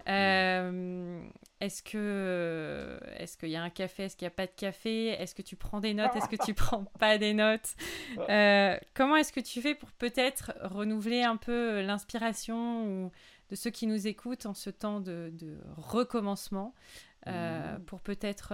Euh, 0.07 1.21
est-ce 1.59 1.83
que 1.83 2.99
est-ce 3.17 3.37
qu'il 3.37 3.49
y 3.49 3.55
a 3.55 3.63
un 3.63 3.69
café 3.69 4.03
Est-ce 4.03 4.15
qu'il 4.15 4.25
n'y 4.25 4.31
a 4.31 4.35
pas 4.35 4.47
de 4.47 4.51
café? 4.55 5.07
Est-ce 5.09 5.35
que 5.35 5.41
tu 5.41 5.55
prends 5.55 5.79
des 5.79 5.93
notes? 5.93 6.15
Est-ce 6.15 6.29
que 6.29 6.43
tu 6.43 6.53
prends 6.55 6.85
pas 6.99 7.17
des 7.17 7.33
notes? 7.33 7.75
Euh, 8.29 8.77
Comment 8.93 9.15
est-ce 9.17 9.33
que 9.33 9.39
tu 9.39 9.61
fais 9.61 9.75
pour 9.75 9.91
peut-être 9.91 10.53
renouveler 10.61 11.23
un 11.23 11.37
peu 11.37 11.81
l'inspiration 11.81 13.11
de 13.49 13.55
ceux 13.55 13.69
qui 13.69 13.87
nous 13.87 14.07
écoutent 14.07 14.45
en 14.45 14.53
ce 14.53 14.69
temps 14.69 15.01
de, 15.01 15.31
recommencement 15.75 16.73
euh, 17.27 17.77
mmh. 17.77 17.83
pour 17.85 17.99
peut-être 18.01 18.53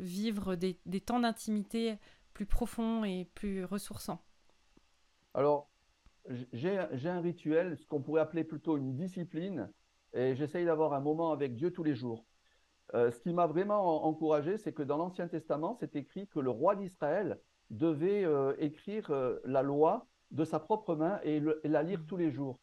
vivre 0.00 0.56
des, 0.56 0.78
des 0.86 1.00
temps 1.00 1.20
d'intimité 1.20 1.96
plus 2.34 2.46
profonds 2.46 3.04
et 3.04 3.28
plus 3.34 3.64
ressourçants? 3.64 4.22
Alors, 5.34 5.70
j'ai 6.52 6.78
un 6.78 7.20
rituel, 7.20 7.76
ce 7.76 7.86
qu'on 7.86 8.00
pourrait 8.00 8.20
appeler 8.20 8.44
plutôt 8.44 8.76
une 8.76 8.94
discipline 8.94 9.70
et 10.14 10.34
j'essaye 10.34 10.64
d'avoir 10.64 10.92
un 10.92 11.00
moment 11.00 11.32
avec 11.32 11.54
Dieu 11.54 11.72
tous 11.72 11.84
les 11.84 11.94
jours. 11.94 12.24
Euh, 12.94 13.10
ce 13.10 13.20
qui 13.20 13.32
m'a 13.32 13.46
vraiment 13.46 14.04
encouragé, 14.04 14.58
c'est 14.58 14.72
que 14.72 14.82
dans 14.82 14.96
l'Ancien 14.96 15.28
Testament, 15.28 15.76
c'est 15.78 15.94
écrit 15.94 16.26
que 16.26 16.40
le 16.40 16.50
roi 16.50 16.74
d'Israël 16.74 17.40
devait 17.70 18.24
euh, 18.24 18.54
écrire 18.58 19.10
euh, 19.10 19.38
la 19.44 19.62
loi 19.62 20.08
de 20.32 20.44
sa 20.44 20.58
propre 20.58 20.96
main 20.96 21.20
et, 21.22 21.40
la 21.64 21.82
lire 21.82 22.04
tous 22.06 22.16
les 22.16 22.32
jours. 22.32 22.58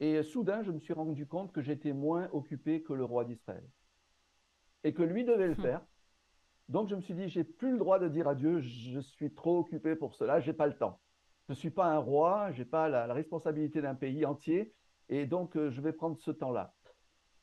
Et 0.00 0.22
soudain, 0.22 0.62
je 0.62 0.72
me 0.72 0.78
suis 0.78 0.92
rendu 0.92 1.26
compte 1.26 1.52
que 1.52 1.62
j'étais 1.62 1.92
moins 1.92 2.28
occupé 2.32 2.82
que 2.82 2.92
le 2.92 3.04
roi 3.04 3.24
d'Israël. 3.24 3.64
Et 4.84 4.92
que 4.92 5.02
lui 5.02 5.24
devait 5.24 5.46
le 5.46 5.54
hmm. 5.54 5.62
faire. 5.62 5.80
Donc 6.68 6.88
je 6.88 6.94
me 6.94 7.00
suis 7.00 7.14
dit, 7.14 7.28
j'ai 7.28 7.44
plus 7.44 7.72
le 7.72 7.78
droit 7.78 7.98
de 7.98 8.08
dire 8.08 8.28
à 8.28 8.34
Dieu, 8.34 8.60
je 8.60 9.00
suis 9.00 9.32
trop 9.32 9.58
occupé 9.58 9.94
pour 9.94 10.14
cela, 10.14 10.40
j'ai 10.40 10.52
pas 10.52 10.66
le 10.66 10.76
temps. 10.76 11.00
Je 11.48 11.52
ne 11.52 11.56
suis 11.56 11.70
pas 11.70 11.86
un 11.86 11.98
roi, 11.98 12.50
j'ai 12.52 12.64
pas 12.64 12.88
la, 12.88 13.06
la 13.06 13.14
responsabilité 13.14 13.82
d'un 13.82 13.94
pays 13.94 14.24
entier, 14.24 14.74
et 15.08 15.26
donc 15.26 15.54
je 15.54 15.80
vais 15.80 15.92
prendre 15.92 16.16
ce 16.18 16.30
temps-là. 16.30 16.72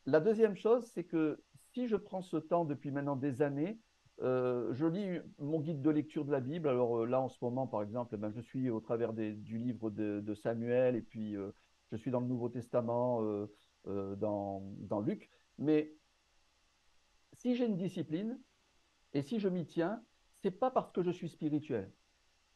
La 0.10 0.20
deuxième 0.20 0.56
chose, 0.56 0.86
c'est 0.88 1.04
que 1.04 1.40
si 1.72 1.88
je 1.88 1.96
prends 1.96 2.24
ce 2.24 2.38
temps 2.38 2.66
depuis 2.66 2.90
maintenant 2.90 3.16
des 3.16 3.44
années, 3.44 3.80
euh, 4.24 4.74
je 4.74 4.88
lis 4.88 5.20
mon 5.38 5.60
guide 5.60 5.84
de 5.84 5.90
lecture 5.92 6.26
de 6.26 6.32
la 6.32 6.40
Bible. 6.40 6.68
Alors 6.68 7.02
euh, 7.02 7.06
là, 7.06 7.22
en 7.22 7.30
ce 7.30 7.38
moment, 7.44 7.68
par 7.68 7.84
exemple, 7.84 8.18
ben, 8.18 8.32
je 8.32 8.42
suis 8.42 8.72
au 8.72 8.80
travers 8.80 9.14
du 9.14 9.58
livre 9.60 9.92
de, 9.92 10.34
Samuel 10.34 10.96
et 10.96 11.04
puis 11.04 11.36
euh, 11.36 11.52
je 11.92 11.98
suis 11.98 12.10
dans 12.10 12.22
le 12.22 12.26
Nouveau 12.26 12.50
Testament, 12.50 13.22
dans, 13.86 14.64
dans, 14.80 15.00
Luc. 15.00 15.30
Mais 15.60 15.94
si 17.34 17.56
j'ai 17.56 17.68
une 17.68 17.78
discipline 17.78 18.40
et 19.14 19.22
si 19.22 19.40
je 19.40 19.48
m'y 19.48 19.68
tiens, 19.68 20.02
c'est 20.42 20.52
pas 20.52 20.72
parce 20.72 20.92
que 20.92 21.04
je 21.04 21.12
suis 21.12 21.30
spirituel. 21.30 21.92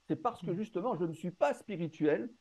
C'est 0.08 0.16
parce 0.16 0.42
que 0.42 0.50
mmh. 0.50 0.56
justement, 0.56 0.96
je 0.96 1.06
ne 1.06 1.14
suis 1.14 1.32
pas 1.32 1.54
spirituel 1.54 2.34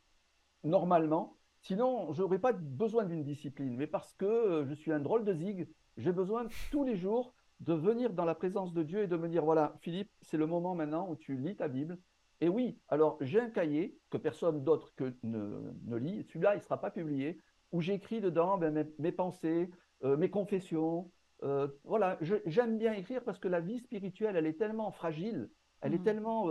normalement 0.64 1.36
Sinon, 1.62 2.12
je 2.12 2.22
n'aurais 2.22 2.40
pas 2.40 2.52
besoin 2.52 3.04
d'une 3.04 3.22
discipline. 3.22 3.76
Mais 3.76 3.86
parce 3.86 4.12
que 4.14 4.24
euh, 4.24 4.66
je 4.66 4.74
suis 4.74 4.92
un 4.92 4.98
drôle 4.98 5.24
de 5.24 5.32
zig, 5.32 5.68
j'ai 5.96 6.12
besoin 6.12 6.46
tous 6.72 6.84
les 6.84 6.96
jours 6.96 7.34
de 7.60 7.72
venir 7.72 8.12
dans 8.12 8.24
la 8.24 8.34
présence 8.34 8.72
de 8.72 8.82
Dieu 8.82 9.02
et 9.02 9.06
de 9.06 9.16
me 9.16 9.28
dire, 9.28 9.44
voilà, 9.44 9.76
Philippe, 9.80 10.10
c'est 10.22 10.36
le 10.36 10.46
moment 10.46 10.74
maintenant 10.74 11.08
où 11.08 11.14
tu 11.14 11.36
lis 11.36 11.56
ta 11.56 11.68
Bible. 11.68 11.98
Et 12.40 12.48
oui, 12.48 12.80
alors 12.88 13.16
j'ai 13.20 13.40
un 13.40 13.50
cahier 13.50 13.96
que 14.10 14.16
personne 14.16 14.64
d'autre 14.64 14.92
que 14.96 15.14
ne, 15.22 15.96
lit. 15.96 16.24
Celui-là, 16.24 16.54
il 16.54 16.58
ne 16.58 16.62
sera 16.62 16.80
pas 16.80 16.90
publié, 16.90 17.38
où 17.70 17.80
j'écris 17.80 18.20
dedans 18.20 18.58
ben, 18.58 18.88
mes, 18.98 19.12
pensées, 19.12 19.70
euh, 20.02 20.16
mes 20.16 20.30
confessions. 20.30 21.12
Euh, 21.44 21.68
voilà, 21.84 22.18
j'aime 22.20 22.78
bien 22.78 22.92
écrire 22.92 23.22
parce 23.22 23.38
que 23.38 23.46
la 23.46 23.60
vie 23.60 23.78
spirituelle, 23.78 24.34
elle 24.34 24.46
est 24.46 24.58
tellement 24.58 24.90
fragile, 24.90 25.48
elle 25.80 25.94
est 25.94 25.98
mmh. 25.98 26.04
tellement 26.04 26.48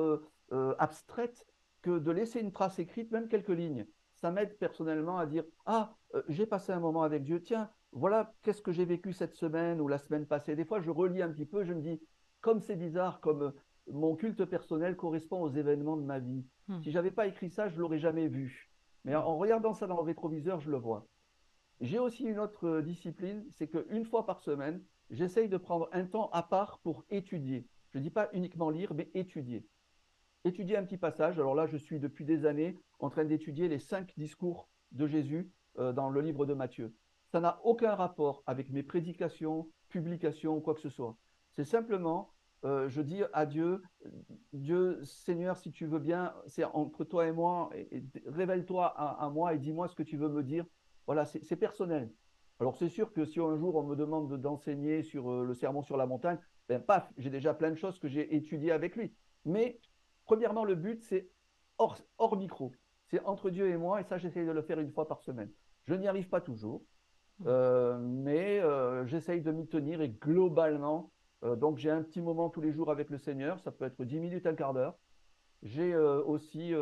abstraite 0.80 1.46
que 1.82 2.00
de 2.00 2.12
laisser 2.12 2.40
une 2.40 2.52
trace 2.52 2.80
écrite, 2.80 3.12
même 3.12 3.28
quelques 3.28 3.50
lignes, 3.50 3.86
ça 4.22 4.32
m'aide 4.32 4.58
personnellement 4.58 5.18
à 5.18 5.26
dire 5.26 5.44
Ah, 5.66 5.96
euh, 6.14 6.22
j'ai 6.30 6.46
passé 6.46 6.72
un 6.72 6.80
moment 6.80 7.02
avec 7.02 7.24
Dieu, 7.24 7.42
tiens, 7.42 7.70
voilà 7.92 8.34
qu'est-ce 8.44 8.62
que 8.62 8.72
j'ai 8.72 8.86
vécu 8.86 9.14
cette 9.14 9.34
semaine 9.34 9.82
ou 9.82 9.88
la 9.88 9.98
semaine 9.98 10.28
passée. 10.28 10.56
Des 10.56 10.64
fois, 10.64 10.80
je 10.80 10.92
relis 10.92 11.22
un 11.22 11.32
petit 11.32 11.46
peu, 11.46 11.64
je 11.64 11.74
me 11.74 11.82
dis 11.82 12.00
Comme 12.40 12.62
c'est 12.62 12.76
bizarre, 12.76 13.20
comme 13.20 13.42
euh, 13.42 13.52
mon 13.92 14.16
culte 14.16 14.46
personnel 14.46 14.96
correspond 14.96 15.42
aux 15.42 15.50
événements 15.50 15.98
de 15.98 16.04
ma 16.04 16.20
vie. 16.20 16.46
Hmm. 16.68 16.82
Si 16.84 16.92
j'avais 16.92 17.12
pas 17.12 17.28
écrit 17.28 17.50
ça, 17.50 17.68
je 17.68 17.80
l'aurais 17.80 18.00
jamais 18.00 18.28
vu. 18.28 18.72
Mais 19.04 19.16
en, 19.16 19.38
regardant 19.38 19.74
ça 19.74 19.88
dans 19.88 19.98
le 19.98 20.04
rétroviseur, 20.04 20.60
je 20.60 20.70
le 20.70 20.78
vois. 20.78 21.08
J'ai 21.80 21.98
aussi 21.98 22.26
une 22.26 22.38
autre 22.38 22.68
euh, 22.68 22.82
discipline, 22.84 23.44
c'est 23.50 23.68
qu'une 23.68 24.06
fois 24.06 24.28
par 24.28 24.40
semaine, 24.40 24.84
j'essaye 25.10 25.50
de 25.50 25.58
prendre 25.58 25.90
un 25.94 26.06
temps 26.06 26.30
à 26.32 26.44
part 26.44 26.80
pour 26.84 27.04
étudier. 27.10 27.68
Je 27.90 27.98
ne 27.98 28.04
dis 28.04 28.12
pas 28.12 28.30
uniquement 28.34 28.70
lire, 28.70 28.94
mais 28.94 29.10
étudier 29.16 29.66
étudier 30.44 30.78
un 30.78 30.84
petit 30.84 30.98
passage. 30.98 31.40
Alors 31.40 31.56
là, 31.56 31.68
je 31.68 31.78
suis 31.78 32.00
depuis 32.00 32.26
des 32.26 32.46
années 32.46 32.78
en 33.02 33.10
train 33.10 33.26
d'étudier 33.26 33.68
les 33.68 33.80
cinq 33.80 34.14
discours 34.18 34.70
de 34.92 35.08
Jésus 35.08 35.52
euh, 35.78 35.94
dans 35.94 36.10
le 36.10 36.22
livre 36.22 36.46
de 36.46 36.54
Matthieu. 36.54 36.96
Ça 37.32 37.40
n'a 37.40 37.60
aucun 37.64 37.96
rapport 37.96 38.44
avec 38.46 38.70
mes 38.72 38.84
prédications, 38.84 39.70
publications 39.90 40.60
quoi 40.62 40.74
que 40.76 40.82
ce 40.82 40.90
soit. 40.90 41.18
C'est 41.52 41.66
simplement, 41.66 42.34
euh, 42.66 42.90
je 42.90 43.02
dis 43.02 43.22
à 43.34 43.46
Dieu, 43.46 43.82
Dieu, 44.54 45.00
Seigneur, 45.04 45.58
si 45.58 45.72
tu 45.72 45.86
veux 45.86 46.00
bien, 46.00 46.34
c'est 46.48 46.64
entre 46.64 47.04
toi 47.04 47.28
et 47.28 47.32
moi, 47.32 47.70
et, 47.74 48.04
révèle-toi 48.26 48.86
à, 48.86 49.30
moi 49.30 49.54
et 49.54 49.60
dis-moi 49.60 49.88
ce 49.88 49.96
que 49.96 50.04
tu 50.04 50.18
veux 50.18 50.30
me 50.30 50.44
dire. 50.44 50.66
Voilà, 51.06 51.26
c'est 51.26 51.56
personnel. 51.56 52.12
Alors 52.60 52.78
c'est 52.78 52.90
sûr 52.90 53.12
que 53.12 53.26
si 53.26 53.40
un 53.40 53.58
jour 53.58 53.76
on 53.76 53.84
me 53.84 53.96
demande 53.96 54.40
d'enseigner 54.40 55.02
sur 55.02 55.32
euh, 55.32 55.44
le 55.44 55.54
sermon 55.56 55.82
sur 55.82 55.98
la 55.98 56.06
montagne, 56.06 56.38
ben 56.70 56.80
paf, 56.80 57.12
j'ai 57.18 57.32
déjà 57.32 57.54
plein 57.54 57.72
de 57.72 57.76
choses 57.76 57.98
que 57.98 58.08
j'ai 58.08 58.36
étudiées 58.36 58.72
avec 58.72 58.96
lui. 58.96 59.16
Mais 59.46 59.80
Premièrement, 60.32 60.64
le 60.64 60.76
but, 60.76 61.04
c'est 61.04 61.30
hors, 61.78 62.38
micro. 62.38 62.72
C'est 63.12 63.24
entre 63.26 63.50
Dieu 63.50 63.70
et 63.70 63.78
moi, 63.78 64.00
et 64.00 64.06
ça, 64.06 64.18
j'essaye 64.18 64.46
de 64.46 64.52
le 64.52 64.62
faire 64.62 64.80
une 64.80 64.92
fois 64.92 65.08
par 65.08 65.22
semaine. 65.22 65.52
Je 65.84 65.94
n'y 65.94 66.08
arrive 66.08 66.30
pas 66.30 66.40
toujours, 66.40 66.82
mmh. 67.40 67.44
euh, 67.48 67.98
mais 68.00 68.60
euh, 68.62 69.06
j'essaye 69.06 69.42
de 69.42 69.52
m'y 69.52 69.68
tenir 69.68 70.02
et 70.02 70.10
globalement, 70.10 71.12
euh, 71.44 71.58
donc 71.58 71.78
j'ai 71.78 71.92
un 71.92 72.04
petit 72.04 72.22
moment 72.22 72.50
tous 72.50 72.62
les 72.62 72.72
jours 72.72 72.90
avec 72.90 73.10
le 73.10 73.18
Seigneur, 73.18 73.60
ça 73.60 73.72
peut 73.72 73.86
être 73.86 74.04
10 74.04 74.20
minutes, 74.20 74.48
un 74.48 74.56
quart 74.56 74.74
d'heure. 74.74 74.98
J'ai 75.64 75.96
aussi 75.96 76.74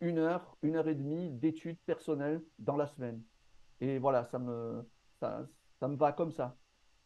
une 0.00 0.18
heure, 0.18 0.58
une 0.60 0.76
heure 0.76 0.88
et 0.88 0.94
demie 0.94 1.30
d'études 1.30 1.78
personnelles 1.86 2.42
dans 2.58 2.76
la 2.76 2.86
semaine. 2.86 3.22
Et 3.80 3.98
voilà, 3.98 4.26
ça 4.26 4.38
me, 4.38 4.86
ça 5.20 5.88
me 5.88 5.96
va 5.96 6.12
comme 6.12 6.30
ça. 6.30 6.54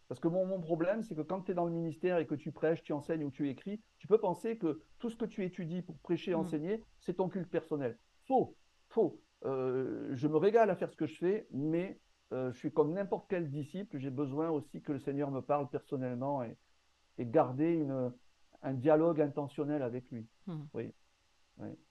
Parce 0.08 0.20
que 0.20 0.28
mon, 0.28 0.60
problème, 0.60 1.02
c'est 1.02 1.14
que 1.14 1.22
quand 1.22 1.42
tu 1.42 1.52
es 1.52 1.54
dans 1.54 1.66
le 1.66 1.72
ministère 1.72 2.18
et 2.18 2.26
que 2.26 2.34
tu 2.34 2.52
prêches, 2.52 2.82
tu 2.82 2.92
enseignes 2.92 3.24
ou 3.24 3.30
tu 3.30 3.48
écris, 3.48 3.80
tu 3.98 4.06
peux 4.06 4.18
penser 4.18 4.58
que 4.58 4.82
tout 4.98 5.08
ce 5.08 5.16
que 5.16 5.24
tu 5.24 5.44
étudies 5.44 5.82
pour 5.82 5.96
prêcher, 5.98 6.32
et 6.32 6.34
mm. 6.34 6.38
enseigner, 6.40 6.84
c'est 7.00 7.14
ton 7.14 7.28
culte 7.28 7.50
personnel. 7.50 7.96
Faux, 8.26 8.56
faux. 8.88 9.20
je 9.42 10.28
me 10.28 10.36
régale 10.36 10.70
à 10.70 10.76
faire 10.76 10.90
ce 10.90 10.96
que 10.96 11.06
je 11.06 11.16
fais, 11.16 11.46
mais 11.52 12.00
je 12.30 12.56
suis 12.56 12.72
comme 12.72 12.92
n'importe 12.92 13.26
quel 13.28 13.50
disciple, 13.50 13.98
j'ai 13.98 14.10
besoin 14.10 14.50
aussi 14.50 14.82
que 14.82 14.92
le 14.92 14.98
Seigneur 14.98 15.30
me 15.30 15.40
parle 15.40 15.68
personnellement 15.68 16.42
et, 16.42 16.56
et 17.18 17.26
garder 17.26 17.74
une, 17.74 18.12
un 18.62 18.72
dialogue 18.72 19.20
intentionnel 19.20 19.82
avec 19.82 20.10
lui. 20.10 20.26
Hmm. 20.46 20.62
Oui. 20.72 20.92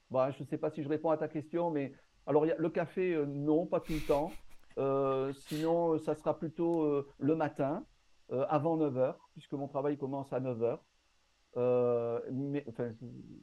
Bon, 0.10 0.32
je 0.32 0.44
ne 0.44 0.48
sais 0.48 0.58
pas 0.58 0.70
si 0.70 0.84
je 0.84 0.90
réponds 0.90 1.12
à 1.12 1.18
ta 1.18 1.28
question, 1.28 1.72
mais 1.72 1.94
alors 2.26 2.46
le 2.46 2.70
café, 2.70 3.14
euh, 3.14 3.26
non, 3.26 3.66
pas 3.66 3.80
tout 3.80 3.94
le 3.94 4.06
temps. 4.06 4.32
Euh, 4.78 5.32
sinon, 5.34 5.98
ça 6.00 6.16
sera 6.16 6.38
plutôt 6.38 6.84
euh, 6.84 7.08
le 7.20 7.36
matin, 7.36 7.86
avant 8.50 8.78
9h, 8.78 9.16
puisque 9.34 9.54
mon 9.54 9.68
travail 9.68 9.96
commence 9.96 10.34
à 10.34 10.40
9h. 10.40 10.80
Mais 11.56 12.64
enfin, 12.68 12.92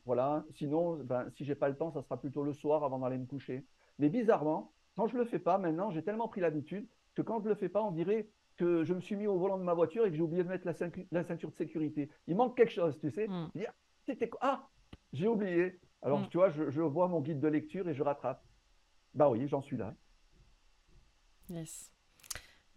voilà. 0.05 0.45
Sinon, 0.55 0.97
ben, 1.05 1.29
si 1.37 1.45
j'ai 1.45 1.55
pas 1.55 1.69
le 1.69 1.77
temps, 1.77 1.93
ça 1.93 2.03
sera 2.03 2.19
plutôt 2.19 2.43
le 2.43 2.53
soir 2.53 2.85
avant 2.85 2.99
d'aller 2.99 3.19
me 3.19 3.27
coucher. 3.27 3.65
Mais 3.99 4.09
bizarrement, 4.09 4.73
quand 4.97 5.07
je 5.07 5.17
le 5.17 5.25
fais 5.25 5.39
pas, 5.39 5.59
maintenant, 5.59 5.91
j'ai 5.91 6.03
tellement 6.03 6.29
pris 6.29 6.41
l'habitude 6.41 6.87
que 7.15 7.23
quand 7.23 7.41
je 7.41 7.49
le 7.49 7.55
fais 7.55 7.69
pas, 7.69 7.83
on 7.83 7.91
dirait 7.91 8.29
que 8.57 8.85
je 8.85 8.93
me 8.93 9.01
suis 9.01 9.17
mis 9.17 9.27
au 9.27 9.39
volant 9.39 9.59
de 9.59 9.63
ma 9.63 9.75
voiture 9.75 10.05
et 10.07 10.11
que 10.11 10.17
j'ai 10.17 10.23
oublié 10.23 10.45
de 10.45 10.49
mettre 10.49 10.67
la, 10.67 10.75
ceinture 11.25 11.51
de 11.51 11.57
sécurité. 11.57 12.11
Il 12.27 12.37
manque 12.37 12.57
quelque 12.57 12.73
chose, 12.73 12.99
tu 12.99 13.11
sais. 13.11 13.27
Mm. 13.27 13.51
Ah, 14.41 14.69
j'ai 15.13 15.29
oublié. 15.29 15.81
Alors, 16.03 16.21
mm. 16.21 16.29
tu 16.29 16.37
vois, 16.37 16.51
je, 16.51 16.81
vois 16.83 17.09
mon 17.09 17.21
guide 17.21 17.41
de 17.41 17.49
lecture 17.49 17.89
et 17.89 17.95
je 17.95 18.03
rattrape. 18.03 18.45
Bah 19.15 19.29
oui, 19.31 19.49
j'en 19.49 19.63
suis 19.63 19.77
là. 19.77 19.95
Yes. 21.49 21.91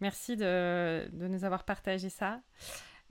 Merci 0.00 0.36
de, 0.36 1.08
nous 1.12 1.44
avoir 1.44 1.64
partagé 1.64 2.08
ça. 2.08 2.40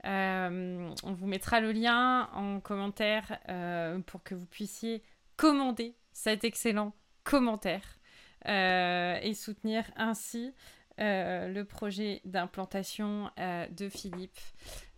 Euh, 0.04 0.90
on 1.02 1.12
vous 1.12 1.26
mettra 1.26 1.60
le 1.60 1.72
lien 1.72 2.28
en 2.34 2.60
commentaire 2.60 3.38
euh, 3.48 3.98
pour 4.00 4.22
que 4.22 4.34
vous 4.34 4.46
puissiez 4.46 5.02
commander 5.36 5.94
cet 6.12 6.44
excellent 6.44 6.92
commentaire 7.22 7.98
euh, 8.46 9.18
et 9.22 9.34
soutenir 9.34 9.84
ainsi 9.96 10.52
le 10.96 11.62
projet 11.64 12.20
d'implantation 12.24 13.28
de 13.36 13.88
Philippe 13.88 14.38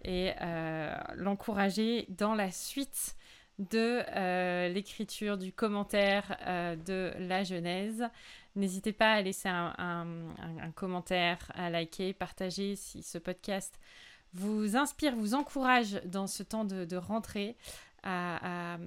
et 0.05 0.33
l'encourager 1.15 2.05
dans 2.11 2.35
la 2.35 2.51
suite 2.51 3.17
de 3.59 4.05
l'écriture 4.69 5.39
du 5.39 5.53
commentaire 5.53 6.37
de 6.85 7.15
la 7.19 7.45
Genèse. 7.45 8.05
N'hésitez 8.57 8.93
pas 8.93 9.13
à 9.13 9.23
laisser 9.23 9.49
un, 9.49 10.07
commentaire, 10.75 11.51
à 11.55 11.71
liker, 11.71 12.13
partager 12.13 12.77
si 12.77 13.03
ce 13.03 13.17
podcast 13.17 13.81
vous 14.37 14.77
inspire, 14.77 15.17
vous 15.17 15.35
encourage 15.35 16.01
dans 16.05 16.27
ce 16.27 16.43
temps 16.43 16.65
de, 16.65 16.97
rentrée. 16.97 17.57
À, 18.09 18.79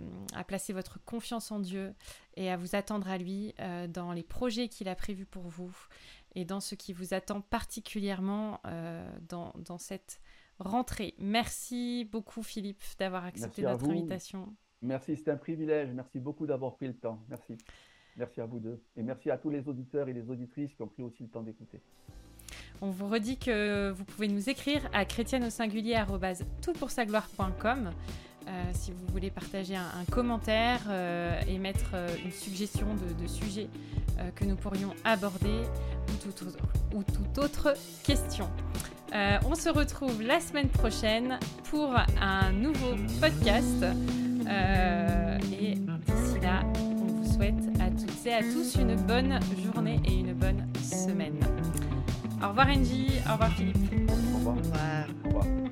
placer 0.48 0.72
votre 0.72 1.04
confiance 1.04 1.52
en 1.52 1.60
Dieu 1.60 1.94
et 2.38 2.50
à 2.50 2.56
vous 2.56 2.74
attendre 2.74 3.10
à 3.10 3.18
lui 3.18 3.54
dans 3.90 4.14
les 4.14 4.24
projets 4.24 4.70
qu'il 4.70 4.88
a 4.88 4.96
prévus 4.96 5.26
pour 5.26 5.44
vous 5.44 5.76
et 6.36 6.46
dans 6.46 6.60
ce 6.60 6.76
qui 6.76 6.94
vous 6.94 7.14
attend 7.14 7.42
particulièrement 7.42 8.60
euh, 8.66 9.10
dans, 9.28 9.54
dans, 9.66 9.78
cette 9.78 10.22
rentrée. 10.60 11.16
Merci 11.18 12.08
beaucoup 12.12 12.44
Philippe 12.44 12.84
d'avoir 12.98 13.26
accepté 13.26 13.64
notre 13.64 13.90
invitation. 13.90 14.54
Merci, 14.82 15.18
c'est 15.18 15.30
un 15.30 15.38
privilège. 15.38 15.92
Merci 15.94 16.20
beaucoup 16.20 16.46
d'avoir 16.46 16.76
pris 16.76 16.88
le 16.88 16.96
temps. 16.96 17.22
Merci. 17.30 17.58
Merci 18.16 18.42
à 18.42 18.46
vous 18.46 18.60
deux. 18.60 18.82
Et 18.96 19.04
merci 19.04 19.30
à 19.30 19.38
tous 19.38 19.50
les 19.50 19.68
auditeurs 19.68 20.08
et 20.10 20.14
les 20.14 20.30
auditrices 20.30 20.74
qui 20.74 20.82
ont 20.82 20.88
pris 20.88 21.04
aussi 21.04 21.24
le 21.24 21.30
temps 21.30 21.44
d'écouter. 21.44 21.82
On 22.82 22.92
vous 22.92 23.08
redit 23.08 23.38
que 23.38 23.92
vous 23.92 24.06
pouvez 24.06 24.28
nous 24.28 24.50
écrire 24.50 24.82
à 24.94 25.04
chrétienne 25.06 25.44
au 25.44 25.50
singulier 25.50 25.96
euh, 28.50 28.64
si 28.74 28.92
vous 28.92 29.06
voulez 29.12 29.30
partager 29.30 29.76
un, 29.76 30.06
commentaire 30.10 30.80
euh, 30.90 31.40
et 31.48 31.60
mettre 31.60 31.92
euh, 31.94 32.08
une 32.24 32.32
suggestion 32.32 32.88
de, 32.96 33.28
sujet 33.28 33.68
que 34.36 34.44
nous 34.44 34.56
pourrions 34.56 34.94
aborder 35.06 35.62
ou 36.10 36.98
ou 36.98 37.04
toute 37.04 37.38
autre 37.38 37.74
question. 38.04 38.50
on 39.14 39.56
se 39.56 39.70
retrouve 39.70 40.22
la 40.22 40.42
semaine 40.42 40.68
prochaine 40.68 41.40
pour 41.70 41.96
un 42.20 42.52
nouveau 42.52 42.96
podcast. 43.22 43.86
et 45.54 45.76
d'ici 45.76 46.40
là, 46.42 46.64
on 46.76 47.06
vous 47.06 47.34
souhaite 47.34 47.64
à 47.80 47.90
toutes 47.92 48.26
et 48.26 48.34
à 48.34 48.42
tous 48.42 48.76
une 48.76 48.96
bonne 48.96 49.40
journée 49.64 50.02
et 50.04 50.16
une 50.16 50.34
bonne 50.34 50.68
semaine. 50.82 51.40
Au 52.42 52.48
revoir 52.50 52.68
Angie, 52.68 53.12
au 53.28 53.34
revoir 53.34 53.52
Philippe. 53.52 53.78
Au 54.10 54.38
revoir. 54.38 54.56
Au 55.26 55.28
revoir. 55.28 55.69